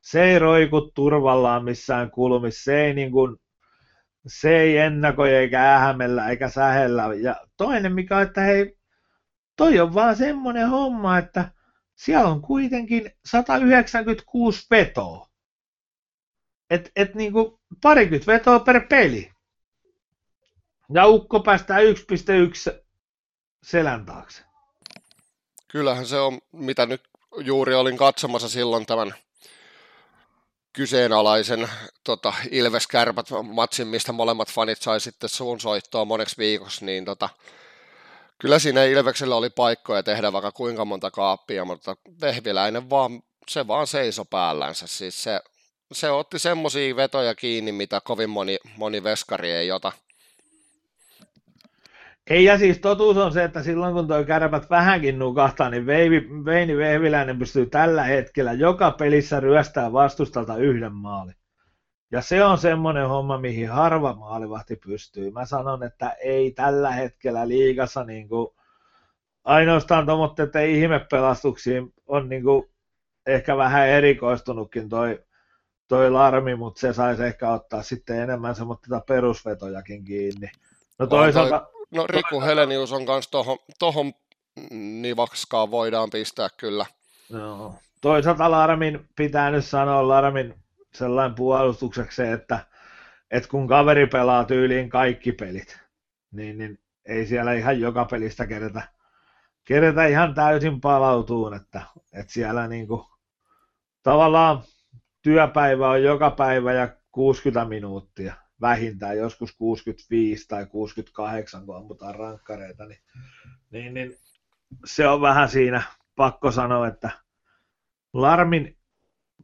[0.00, 3.36] Se ei roiku turvallaan missään kulmissa, se ei, niin kuin,
[4.26, 7.14] se ei ennakoi eikä ähämellä eikä sähellä.
[7.14, 8.78] Ja toinen mikä on, että hei,
[9.56, 11.52] toi on vaan semmoinen homma, että
[11.94, 15.28] siellä on kuitenkin 196 vetoa.
[16.70, 19.32] Et, et niin kuin parikymmentä vetoa per peli.
[20.94, 22.84] Ja Ukko päästää 1.1
[23.62, 24.42] selän taakse.
[25.68, 27.02] Kyllähän se on, mitä nyt
[27.40, 29.14] juuri olin katsomassa silloin tämän
[30.74, 31.68] kyseenalaisen
[32.04, 37.28] tota, Ilves-kärpät matsin, mistä molemmat fanit sai sitten suun soittoa moneksi viikossa, niin tota,
[38.38, 43.86] kyllä siinä Ilveksellä oli paikkoja tehdä vaikka kuinka monta kaappia, mutta Vehviläinen vaan, se vaan
[43.86, 44.86] seiso päällänsä.
[44.86, 45.40] Siis se,
[45.92, 49.92] se otti semmoisia vetoja kiinni, mitä kovin moni, moni veskari ei ota.
[52.30, 56.28] Ei, ja siis totuus on se, että silloin kun tuo kärpät vähänkin nukahtaa, niin Veivi,
[56.44, 61.34] Veini Vehviläinen pystyy tällä hetkellä joka pelissä ryöstää vastustalta yhden maalin.
[62.12, 65.30] Ja se on semmoinen homma, mihin harva maalivahti pystyy.
[65.30, 68.48] Mä sanon, että ei tällä hetkellä liigassa niin kuin,
[69.44, 72.70] ainoastaan tuommoitteiden ihmepelastuksiin on niin kuin,
[73.26, 75.22] ehkä vähän erikoistunutkin toi,
[75.88, 80.50] toi larmi, mutta se saisi ehkä ottaa sitten enemmän semmoista perusvetojakin kiinni.
[80.98, 84.12] No toisaalta, No Riku Helenius on kanssa tohon, tohon
[85.00, 86.86] nivakskaan voidaan pistää kyllä.
[87.30, 87.74] No.
[88.00, 90.54] Toisaalta Larmin pitää nyt sanoa Larmin
[90.94, 92.58] sellainen puolustukseksi, että,
[93.30, 95.78] että kun kaveri pelaa tyyliin kaikki pelit,
[96.32, 98.82] niin, niin ei siellä ihan joka pelistä kerätä,
[99.64, 101.82] kerätä ihan täysin palautuun, että,
[102.12, 103.06] että siellä niin kuin,
[104.02, 104.62] tavallaan
[105.22, 112.86] työpäivä on joka päivä ja 60 minuuttia vähintään joskus 65 tai 68, kun ammutaan rankkareita,
[112.86, 113.00] niin,
[113.70, 114.18] niin, niin
[114.84, 115.82] se on vähän siinä
[116.16, 117.10] pakko sanoa, että
[118.12, 118.76] Larmin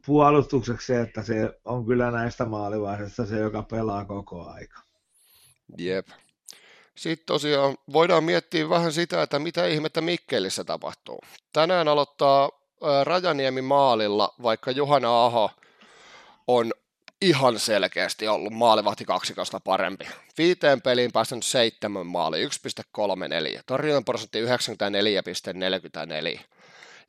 [0.05, 4.81] puolustukseksi se, että se on kyllä näistä maalivaiheista se, joka pelaa koko aika.
[5.77, 6.07] Jep.
[6.95, 11.19] Sitten tosiaan voidaan miettiä vähän sitä, että mitä ihmettä Mikkelissä tapahtuu.
[11.53, 12.49] Tänään aloittaa
[13.03, 15.51] Rajaniemi maalilla, vaikka Juhana Aho
[16.47, 16.71] on
[17.21, 18.53] ihan selkeästi ollut
[19.07, 20.07] kaksikosta parempi.
[20.37, 23.61] Viiteen peliin päästänyt seitsemän maali, 1,34.
[23.65, 26.39] Torjunnan prosentti 94,44.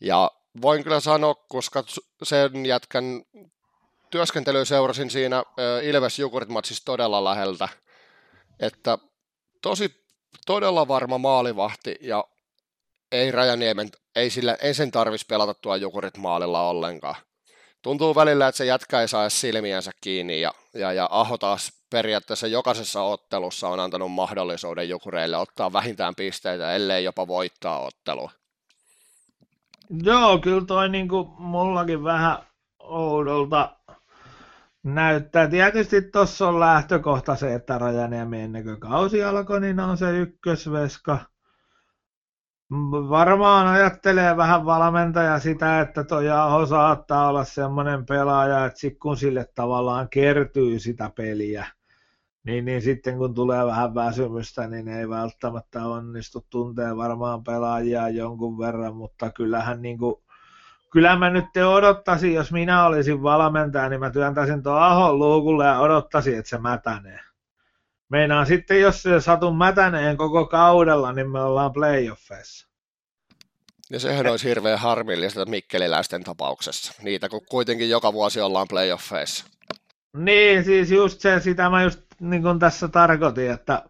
[0.00, 0.30] Ja
[0.62, 1.84] voin kyllä sanoa, koska
[2.22, 3.22] sen jätkän
[4.10, 5.42] työskentelyä seurasin siinä
[5.82, 7.68] Ilves Jukurit-matsissa todella läheltä,
[8.60, 8.98] että
[9.62, 10.04] tosi
[10.46, 12.24] todella varma maalivahti ja
[13.12, 17.16] ei Rajaniemen, ei, sillä, ei sen tarvitsisi pelata tuo Jukurit maalilla ollenkaan
[17.82, 22.46] tuntuu välillä, että se jätkä ei saa silmiänsä kiinni ja, ja, ja Aho taas periaatteessa
[22.46, 28.30] jokaisessa ottelussa on antanut mahdollisuuden Jukureille ottaa vähintään pisteitä, ellei jopa voittaa ottelua.
[30.02, 32.38] Joo, kyllä toi niin kuin mullakin vähän
[32.78, 33.76] oudolta
[34.82, 35.48] näyttää.
[35.48, 41.18] Tietysti tuossa on lähtökohta se, että Rajaniemi ennen kuin kausi alkoi, niin on se ykkösveska–
[43.08, 49.16] Varmaan ajattelee vähän valmentaja sitä, että tuo Aho saattaa olla semmoinen pelaaja, että sit kun
[49.16, 51.66] sille tavallaan kertyy sitä peliä,
[52.44, 58.58] niin, niin sitten kun tulee vähän väsymystä, niin ei välttämättä onnistu tuntee varmaan pelaajia jonkun
[58.58, 60.14] verran, mutta kyllähän niin kuin,
[60.90, 65.80] kyllä mä nyt odottaisin, jos minä olisin valmentaja, niin mä työntäisin tuon Ahon luukulle ja
[65.80, 67.20] odottaisin, että se mätänee.
[68.12, 72.68] Meinaan sitten, jos se satun mätäneen koko kaudella, niin me ollaan playoffeissa.
[73.90, 77.02] Ja sehän olisi hirveän harmillista mikkeliläisten tapauksessa.
[77.02, 79.46] Niitä kun kuitenkin joka vuosi ollaan playoffeissa.
[80.16, 83.84] Niin, siis just se, sitä mä just niin kuin tässä tarkoitin, että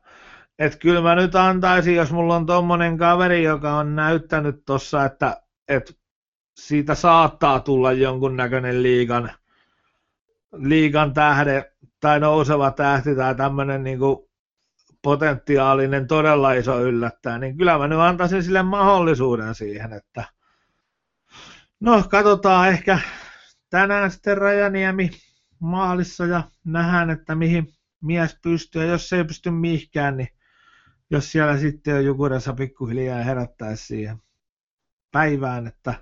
[0.59, 5.43] että kyllä mä nyt antaisin, jos mulla on tommonen kaveri, joka on näyttänyt tossa, että,
[5.69, 5.93] että
[6.57, 9.33] siitä saattaa tulla jonkunnäköinen liigan,
[10.57, 11.72] liigan tähde
[12.03, 13.99] tai nouseva tähti tai tämmöinen niin
[15.03, 20.25] potentiaalinen todella iso yllättää, niin kyllä mä nyt antaisin sille mahdollisuuden siihen, että
[21.81, 22.99] no katsotaan ehkä
[23.71, 25.11] tänään sitten Rajaniemi
[25.61, 28.83] maalissa ja nähdään, että mihin mies pystyy.
[28.83, 30.29] Ja jos ei pysty mihinkään, niin
[31.11, 34.17] jos siellä sitten on Jukuressa pikkuhiljaa herättäisi siihen
[35.13, 35.95] päivään, että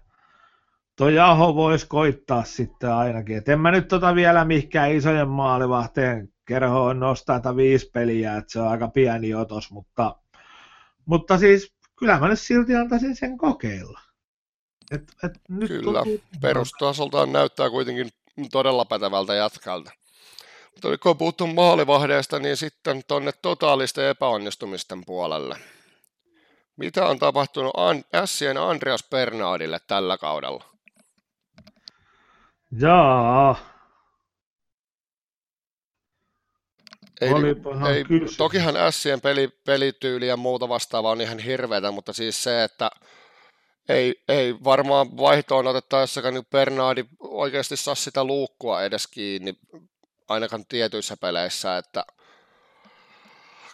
[1.01, 3.36] Toi Aho voisi koittaa sitten ainakin.
[3.36, 8.53] Et en mä nyt tota vielä mihinkään isojen maalivahteen kerhoon nostaa että viisi peliä, että
[8.53, 10.16] se on aika pieni otos, mutta,
[11.05, 14.01] mutta siis kyllä mä nyt silti antaisin sen kokeilla.
[14.90, 16.03] Et, et nyt kyllä,
[16.40, 18.09] perustasoltaan näyttää kuitenkin
[18.53, 19.90] todella pätevältä jatkalta.
[20.72, 25.57] Mutta kun on puhuttu maalivahdeesta, niin sitten tuonne totaalisten epäonnistumisten puolelle.
[26.76, 27.74] Mitä on tapahtunut
[28.24, 30.70] Sien Andreas Bernardille tällä kaudella?
[32.79, 33.57] Jaa.
[37.21, 37.29] Ei,
[37.89, 38.05] ei,
[38.37, 42.91] tokihan Sien peli, pelityyli ja muuta vastaavaa on ihan hirveätä, mutta siis se, että
[43.89, 49.55] ei, ei varmaan vaihtoon otettaessakaan niin Bernardi oikeasti saa sitä luukkua edes kiinni,
[50.29, 52.05] ainakaan tietyissä peleissä, että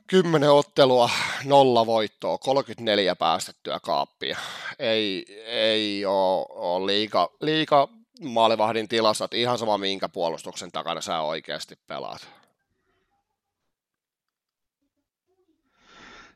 [0.07, 1.11] 10 ottelua,
[1.44, 4.38] nolla voittoa, 34 päästettyä kaappia.
[4.78, 7.88] Ei, ei ole, ole liika, liika
[8.20, 12.28] maalivahdin tilassa, että ihan sama minkä puolustuksen takana sä oikeasti pelaat.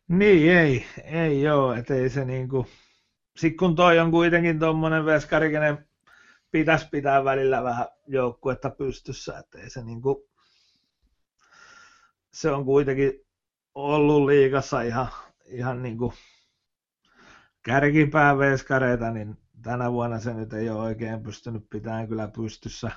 [0.08, 2.66] Niin, ei, ei joo, että ei se niinku,
[3.36, 5.88] sit kun toi on kuitenkin tuommoinen veskari, kenen
[6.50, 10.28] pitäisi pitää välillä vähän joukkuetta pystyssä, että ei se niinku,
[12.32, 13.12] se on kuitenkin
[13.74, 15.08] ollut liikassa ihan,
[15.46, 16.14] ihan niinku
[17.62, 22.90] kärkipää veskareita, niin tänä vuonna se nyt ei ole oikein pystynyt pitämään kyllä pystyssä,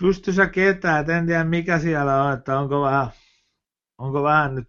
[0.00, 1.00] pystyssä ketään.
[1.00, 3.08] Et en tiedä mikä siellä on, että onko vähän,
[3.98, 4.68] onko vähän nyt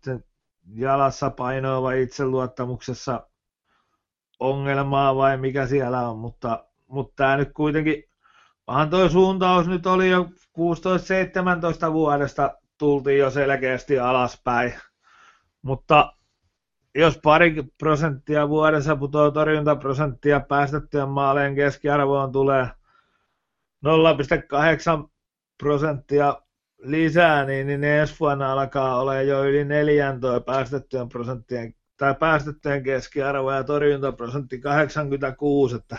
[0.73, 3.27] jalassa painoa vai itseluottamuksessa
[4.39, 8.03] ongelmaa vai mikä siellä on, mutta, mutta tämä nyt kuitenkin,
[8.67, 10.29] vähän tuo suuntaus nyt oli jo
[11.89, 14.73] 16-17 vuodesta tultiin jo selkeästi alaspäin,
[15.61, 16.13] mutta
[16.95, 22.67] jos pari prosenttia vuodessa putoaa torjuntaprosenttia päästettyjen maaleen keskiarvoon tulee
[23.85, 25.09] 0,8
[25.57, 26.41] prosenttia
[26.77, 33.51] lisää, niin, niin ensi vuonna alkaa olla jo yli 14 päästettyjen prosenttien tai päästettyjen keskiarvo
[33.51, 35.97] ja torjuntaprosentti 86, että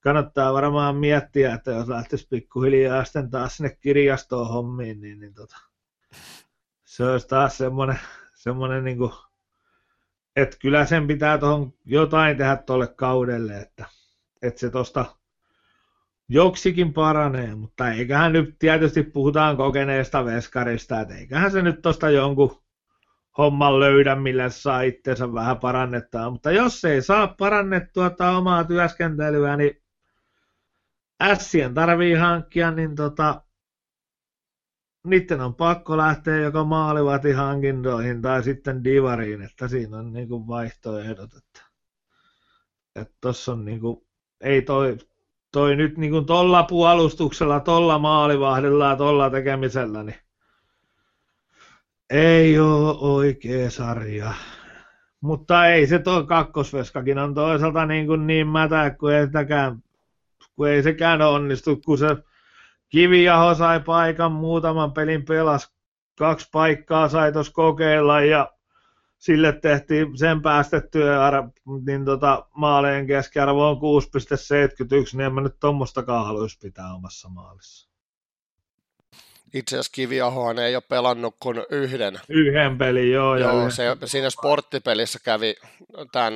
[0.00, 5.56] kannattaa varmaan miettiä, että jos lähtisi pikkuhiljaa sitten taas sinne kirjastoon hommiin, niin, niin tota,
[6.84, 7.98] se olisi taas semmoinen,
[8.34, 9.12] semmoinen niin kuin
[10.36, 13.84] et kyllä sen pitää tuohon jotain tehdä tuolle kaudelle, että,
[14.42, 15.04] että se tuosta
[16.28, 22.62] joksikin paranee, mutta eiköhän nyt tietysti puhutaan kokeneesta veskarista, että eiköhän se nyt tuosta jonkun
[23.38, 29.56] homman löydä, millä saa itsensä vähän parannettaa, mutta jos ei saa parannettua tai omaa työskentelyä,
[29.56, 29.82] niin
[31.22, 33.42] ässien tarvii hankkia, niin tota,
[35.04, 41.34] niiden on pakko lähteä joko maalivati hankintoihin tai sitten divariin, että siinä on niinku vaihtoehdot.
[41.34, 41.62] Että,
[42.96, 44.06] että on niinku,
[44.40, 44.98] ei toi,
[45.52, 50.18] toi nyt niinku tolla puolustuksella, tolla maalivahdilla ja tolla tekemisellä, niin
[52.10, 54.32] ei ole oikea sarja.
[55.20, 59.82] Mutta ei se tuo kakkosveskakin on toisaalta niin, kuin niin mätä, kun ei, sitäkään,
[60.56, 62.16] kun ei sekään onnistu, kun se
[62.90, 65.72] Kivijaho sai paikan, muutaman pelin pelas,
[66.18, 68.52] kaksi paikkaa sai tuossa kokeilla ja
[69.18, 71.30] sille tehtiin sen päästettyä
[71.86, 73.82] niin tota, maaleen keskiarvo on 6,71,
[75.12, 77.90] niin en mä nyt tuommoistakaan haluaisi pitää omassa maalissa.
[79.54, 82.20] Itse asiassa Kiviahohan ei ole pelannut kuin yhden.
[82.28, 83.36] Yhden pelin, joo.
[83.36, 83.72] joo yhden.
[83.72, 85.54] se, siinä sporttipelissä kävi
[86.12, 86.34] tämän,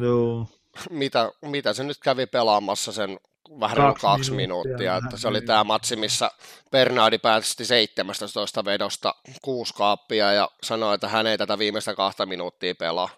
[0.00, 0.46] joo.
[0.90, 3.18] Mitä, mitä se nyt kävi pelaamassa sen
[3.60, 5.46] vähän kaksi, kaksi minuuttia, minuuttia että se oli niin.
[5.46, 6.30] tämä matsi, missä
[6.70, 12.74] Bernardi päästi 17 vedosta kuusi kaappia ja sanoi, että hän ei tätä viimeistä kahta minuuttia
[12.74, 13.08] pelaa.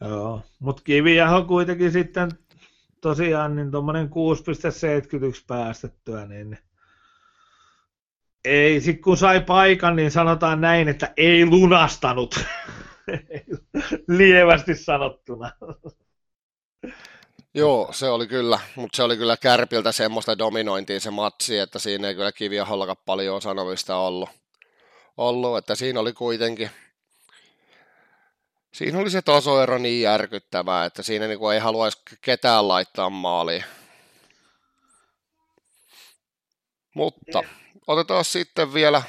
[0.00, 2.30] Joo, mutta Kivijaho kuitenkin sitten
[3.00, 6.58] tosiaan niin tuommoinen 6,71 päästettyä, niin
[8.44, 12.44] ei, sit kun sai paikan, niin sanotaan näin, että ei lunastanut.
[14.18, 15.50] Lievästi sanottuna.
[17.54, 22.08] Joo, se oli kyllä, mutta se oli kyllä Kärpiltä semmoista dominointia se matsi, että siinä
[22.08, 24.30] ei kyllä Kiviahollakaan paljon sanomista ollut.
[25.16, 26.70] ollut, että siinä oli kuitenkin,
[28.72, 33.64] siinä oli se tasoero niin järkyttävää, että siinä niin ei haluaisi ketään laittaa maaliin.
[36.94, 37.42] Mutta
[37.86, 39.02] otetaan sitten vielä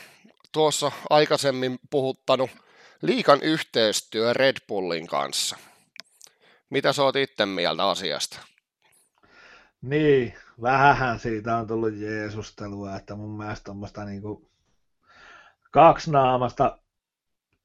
[0.51, 2.49] tuossa aikaisemmin puhuttanut
[3.01, 5.57] liikan yhteistyö Red Bullin kanssa.
[6.71, 8.39] Mitä sä oot itse mieltä asiasta?
[9.81, 14.51] Niin, vähähän siitä on tullut jeesustelua, että mun mielestä tuommoista niinku
[15.71, 16.79] kaksinaamasta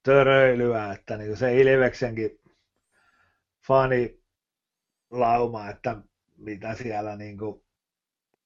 [0.02, 2.40] töröilyä, että niinku se Ilveksenkin
[3.66, 4.20] fani
[5.10, 5.96] lauma, että
[6.36, 7.64] mitä siellä niinku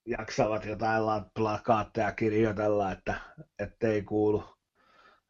[0.06, 2.92] jaksavat jotain plakaatteja kirjoitella,
[3.58, 4.44] että ei kuulu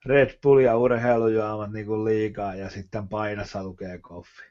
[0.05, 4.50] Red Bull ja urheilujuomat niinku liikaa ja sitten painassa lukee koffi.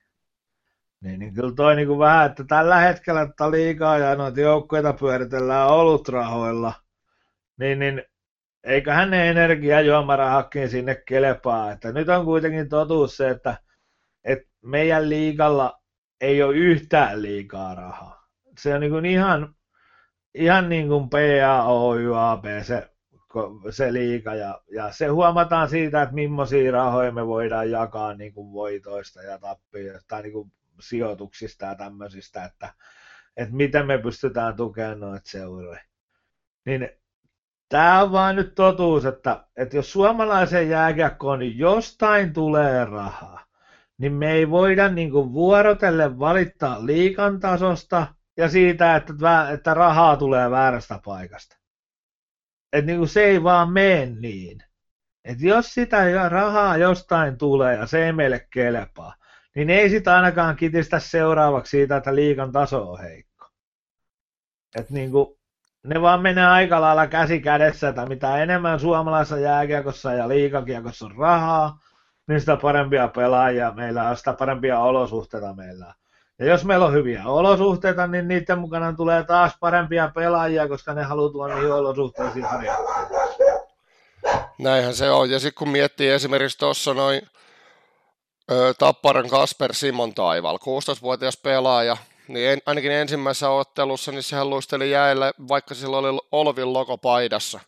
[1.02, 5.68] Niin, niin kyllä toi niin vähän, että tällä hetkellä että liikaa ja noita joukkoita pyöritellään
[5.68, 6.74] olutrahoilla,
[7.60, 8.04] niin, niin
[8.64, 11.72] eiköhän ne energiajuomarahakin sinne kelepaa.
[11.72, 13.58] Että nyt on kuitenkin totuus se, että,
[14.24, 15.80] että meidän liigalla
[16.22, 18.28] ei ole yhtään liikaa rahaa.
[18.60, 19.56] Se on niin kuin ihan,
[20.34, 22.90] ihan niin kuin PAOYAP se,
[23.70, 28.54] se liika ja, ja, se huomataan siitä, että millaisia rahoja me voidaan jakaa niin kuin
[28.54, 32.74] voitoista ja tappioista tai niin kuin sijoituksista ja tämmöisistä, että,
[33.38, 35.82] että miten me pystytään tukemaan noita seuroja.
[36.66, 36.90] Niin
[37.70, 43.46] tämä on vaan nyt totuus, että, että jos suomalaisen jääkiekkoon niin jostain tulee rahaa,
[43.98, 48.08] niin me ei voida niin kuin vuorotelle valittaa liikan tasosta
[48.38, 49.14] ja siitä, että,
[49.54, 51.58] että rahaa tulee väärästä paikasta.
[52.74, 54.64] Että niin kuin se ei vaan mene niin.
[55.26, 59.16] Että jos sitä rahaa jostain tulee ja se ei meille kelepaa,
[59.60, 63.46] niin ei sitä ainakaan kitistä seuraavaksi siitä, että liikan taso on heikko.
[64.76, 65.28] Et niin kuin,
[65.84, 71.16] ne vaan menee aika lailla käsi kädessä, että mitä enemmän suomalaisessa jääkiekossa ja liikakiekossa on
[71.18, 71.80] rahaa,
[72.28, 75.94] niin sitä parempia pelaajia meillä on, sitä parempia olosuhteita meillä on.
[76.40, 81.04] Ja jos meillä on hyviä olosuhteita, niin niiden mukana tulee taas parempia pelaajia, koska ne
[81.04, 83.08] haluaa tuoda niihin olosuhteisiin harjoittelemaan.
[84.60, 85.30] Näinhän se on.
[85.30, 87.22] Ja sitten kun miettii esimerkiksi tuossa noin
[88.78, 91.98] Tapparan Kasper Simon Taival, 16-vuotias pelaaja,
[92.28, 97.60] niin en, ainakin ensimmäisessä ottelussa niin sehän luisteli jäällä, vaikka sillä oli Olvin logo paidassa.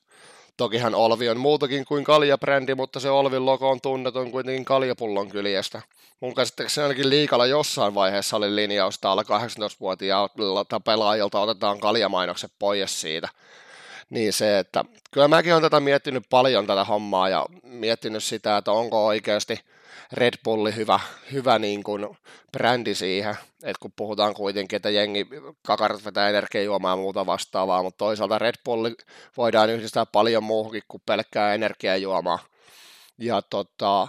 [0.58, 5.82] Tokihan Olvi on muutakin kuin kaljabrändi, mutta se Olvin logo on tunnetun kuitenkin kaljapullon kyljestä.
[6.20, 13.30] Mun käsittääkseni ainakin liikalla jossain vaiheessa oli linjausta alla 18-vuotiaalta pelaajilta otetaan kaljamainokset pois siitä.
[14.10, 18.72] Niin se, että kyllä mäkin olen tätä miettinyt paljon tätä hommaa ja miettinyt sitä, että
[18.72, 19.60] onko oikeasti–
[20.14, 21.00] Red Bulli hyvä,
[21.32, 22.18] hyvä niin kuin
[22.52, 25.28] brändi siihen, että kun puhutaan kuitenkin, että jengi
[25.66, 28.96] kakarat vetää energiajuomaa ja muuta vastaavaa, mutta toisaalta Red Bulli
[29.38, 32.40] voidaan yhdistää paljon muuhunkin kuin pelkkää energiajuomaa.
[33.18, 34.08] Ja tota,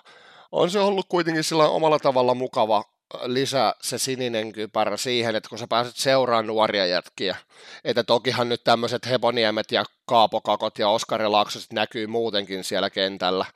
[0.53, 2.85] on se ollut kuitenkin sillä omalla tavalla mukava
[3.23, 7.37] lisä se sininen kypärä siihen, että kun sä pääset seuraamaan nuoria jätkiä,
[7.85, 13.47] että tokihan nyt tämmöiset Heponiemet ja Kaapokakot ja Oskari Laaksoset näkyy muutenkin siellä kentällä,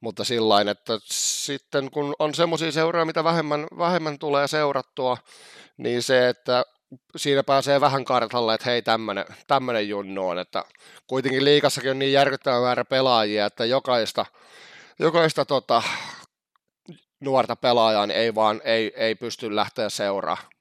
[0.00, 5.16] mutta sillä että sitten kun on semmoisia seuroja, mitä vähemmän, vähemmän tulee seurattua,
[5.76, 6.64] niin se, että
[7.16, 8.82] siinä pääsee vähän kartalle, että hei
[9.46, 10.64] tämmöinen junnu on, että
[11.06, 14.26] kuitenkin liikassakin on niin järkyttävä määrä pelaajia, että jokaista,
[14.98, 15.82] jokaista tota,
[17.20, 20.51] nuorta pelaajaa niin ei vaan ei, ei pysty lähteä seuraa.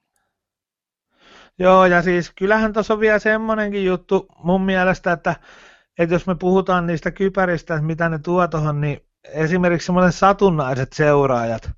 [1.59, 5.35] Joo, ja siis kyllähän tuossa on vielä semmoinenkin juttu mun mielestä, että,
[5.99, 11.69] että jos me puhutaan niistä kypäristä, mitä ne tuo tuohon, niin esimerkiksi semmoinen satunnaiset seuraajat,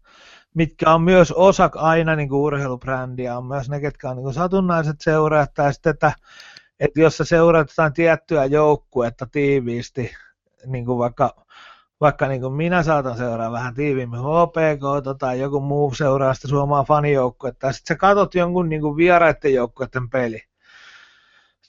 [0.53, 4.34] mitkä on myös osa aina niin kuin urheilubrändiä, on myös ne, ketkä on niin kuin
[4.34, 6.11] satunnaiset seuraajat, tai sitten, että,
[6.80, 10.11] että jos sä seuraat jotain tiettyä joukkuetta tiiviisti,
[10.65, 11.43] niin kuin vaikka
[12.02, 16.84] vaikka niin kuin minä saatan seuraa vähän tiiviimmin HPK tai joku muu seuraa sitä suomaa
[16.84, 20.44] fanijoukkuetta, ja sitten sä katot jonkun niin kuin vieraiden joukkueiden peli,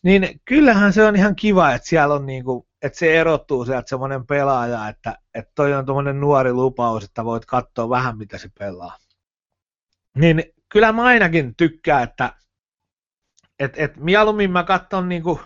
[0.03, 3.89] niin kyllähän se on ihan kiva, että siellä on niin kuin, että se erottuu sieltä
[3.89, 8.49] semmoinen pelaaja, että, että toi on tuommoinen nuori lupaus, että voit katsoa vähän mitä se
[8.59, 8.97] pelaa.
[10.15, 12.33] Niin kyllä mä ainakin tykkään, että
[13.59, 15.41] et, et mieluummin mä katson niinku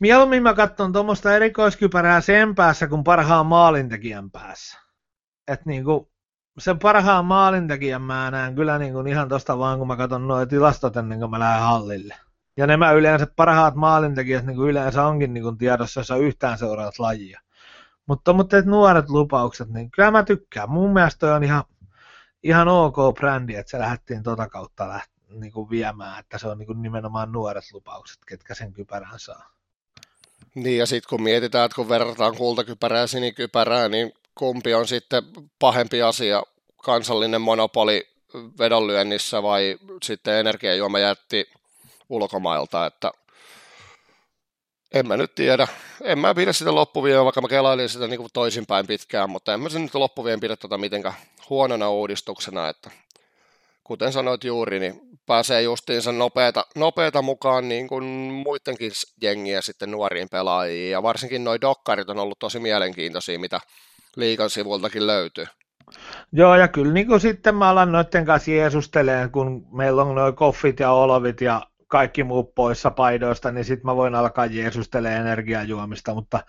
[0.00, 4.78] Mieluummin mä katson tuommoista erikoiskypärää sen päässä kuin parhaan maalintekijän päässä.
[5.48, 6.12] Et niinku,
[6.58, 10.96] sen parhaan maalintekijän mä näen kyllä niinku ihan tosta vaan, kun mä katson nuo tilastot
[10.96, 12.14] ennen kuin mä lähden hallille.
[12.56, 16.98] Ja nämä yleensä parhaat maalintekijät niin kuin yleensä onkin niin kuin tiedossa, jos yhtään seuraat
[16.98, 17.40] lajia.
[18.06, 20.70] Mutta, mutta nuoret lupaukset, niin kyllä mä tykkään.
[20.70, 21.64] Mun mielestä on ihan,
[22.42, 26.58] ihan ok brändi, että se lähdettiin tota kautta läht, niin kuin viemään, että se on
[26.58, 29.57] niin kuin nimenomaan nuoret lupaukset, ketkä sen kypärän saa.
[30.54, 35.22] Niin ja sitten kun mietitään, että kun verrataan kultakypärää sinikypärää, niin kumpi on sitten
[35.58, 36.42] pahempi asia,
[36.76, 38.08] kansallinen monopoli
[38.58, 41.50] vedonlyönnissä vai sitten energiajuomajätti
[42.08, 43.10] ulkomailta, että
[44.94, 45.68] en mä nyt tiedä.
[46.02, 49.60] En mä pidä sitä loppuvien, vaikka mä kelailin sitä niin kuin toisinpäin pitkään, mutta en
[49.60, 51.14] mä sen nyt loppuvien pidä tota mitenkään
[51.50, 52.90] huonona uudistuksena, että
[53.84, 58.04] kuten sanoit juuri, niin pääsee justiinsa nopeata, nopeata mukaan niin kuin
[58.46, 63.60] muidenkin jengiä sitten nuoriin pelaajiin, ja varsinkin nuo dokkarit on ollut tosi mielenkiintoisia, mitä
[64.16, 65.46] liikan sivultakin löytyy.
[66.32, 70.36] Joo, ja kyllä niin kuin sitten mä alan noiden kanssa jeesusteleen, kun meillä on noin
[70.36, 76.14] koffit ja olovit ja kaikki muut poissa paidoista, niin sitten mä voin alkaa jeesustelemaan energiajuomista,
[76.14, 76.40] mutta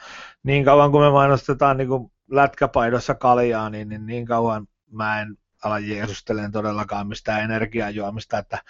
[0.44, 5.38] niin kauan kuin me mainostetaan niin kuin lätkäpaidossa kaljaa, niin, niin, niin kauan mä en
[5.64, 8.64] ala jeesustelemaan todellakaan mistään energiajuomista, että,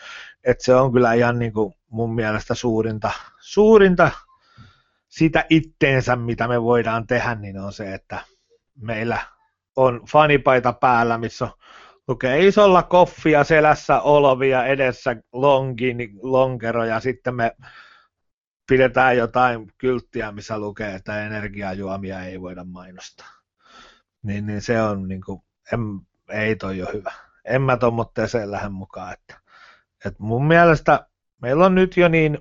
[0.43, 4.11] että se on kyllä ihan niin kuin mun mielestä suurinta, suurinta
[5.07, 8.21] sitä itteensä, mitä me voidaan tehdä, niin on se, että
[8.81, 9.17] meillä
[9.75, 11.51] on fanipaita päällä, missä on
[12.07, 17.55] lukee isolla koffia selässä olovia edessä lonkin, lonkero ja sitten me
[18.69, 23.29] pidetään jotain kylttiä, missä lukee, että energiajuomia ei voida mainostaa.
[24.23, 25.41] Niin, niin se on niin kuin,
[25.73, 25.79] en,
[26.29, 27.11] ei toi ole hyvä.
[27.45, 29.13] En mä tuommoitteeseen lähde mukaan.
[29.13, 29.39] Että,
[30.05, 31.07] että mun mielestä
[31.41, 32.37] meillä on nyt jo niin,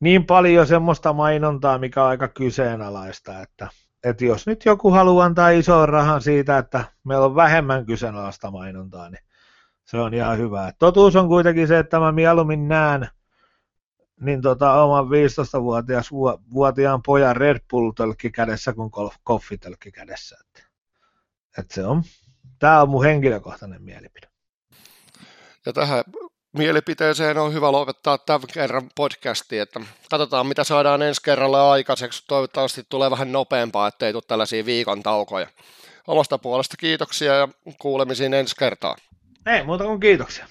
[0.00, 3.68] niin paljon semmoista mainontaa, mikä on aika kyseenalaista, että
[4.04, 9.10] että jos nyt joku haluaa antaa ison rahan siitä, että meillä on vähemmän kyseenalaista mainontaa,
[9.10, 9.24] niin
[9.84, 10.72] se on ihan hyvä.
[10.78, 13.08] Totuus on kuitenkin se, että mä mieluummin näen
[14.20, 18.90] niin tota, oman 15-vuotiaan pojan Red Bull-tölkki kädessä kuin
[19.24, 20.36] koffitölkki kädessä.
[20.40, 20.68] Että,
[21.58, 22.02] että se on,
[22.62, 24.28] tämä on mun henkilökohtainen mielipide.
[25.66, 26.04] Ja tähän
[26.52, 32.24] mielipiteeseen on hyvä lopettaa tämän kerran podcasti, että katsotaan mitä saadaan ensi kerralla aikaiseksi.
[32.28, 35.46] Toivottavasti tulee vähän nopeampaa, ettei tule tällaisia viikon taukoja.
[36.06, 37.48] Omasta puolesta kiitoksia ja
[37.78, 38.96] kuulemisiin ensi kertaa.
[39.46, 40.46] Ei muuta kuin kiitoksia.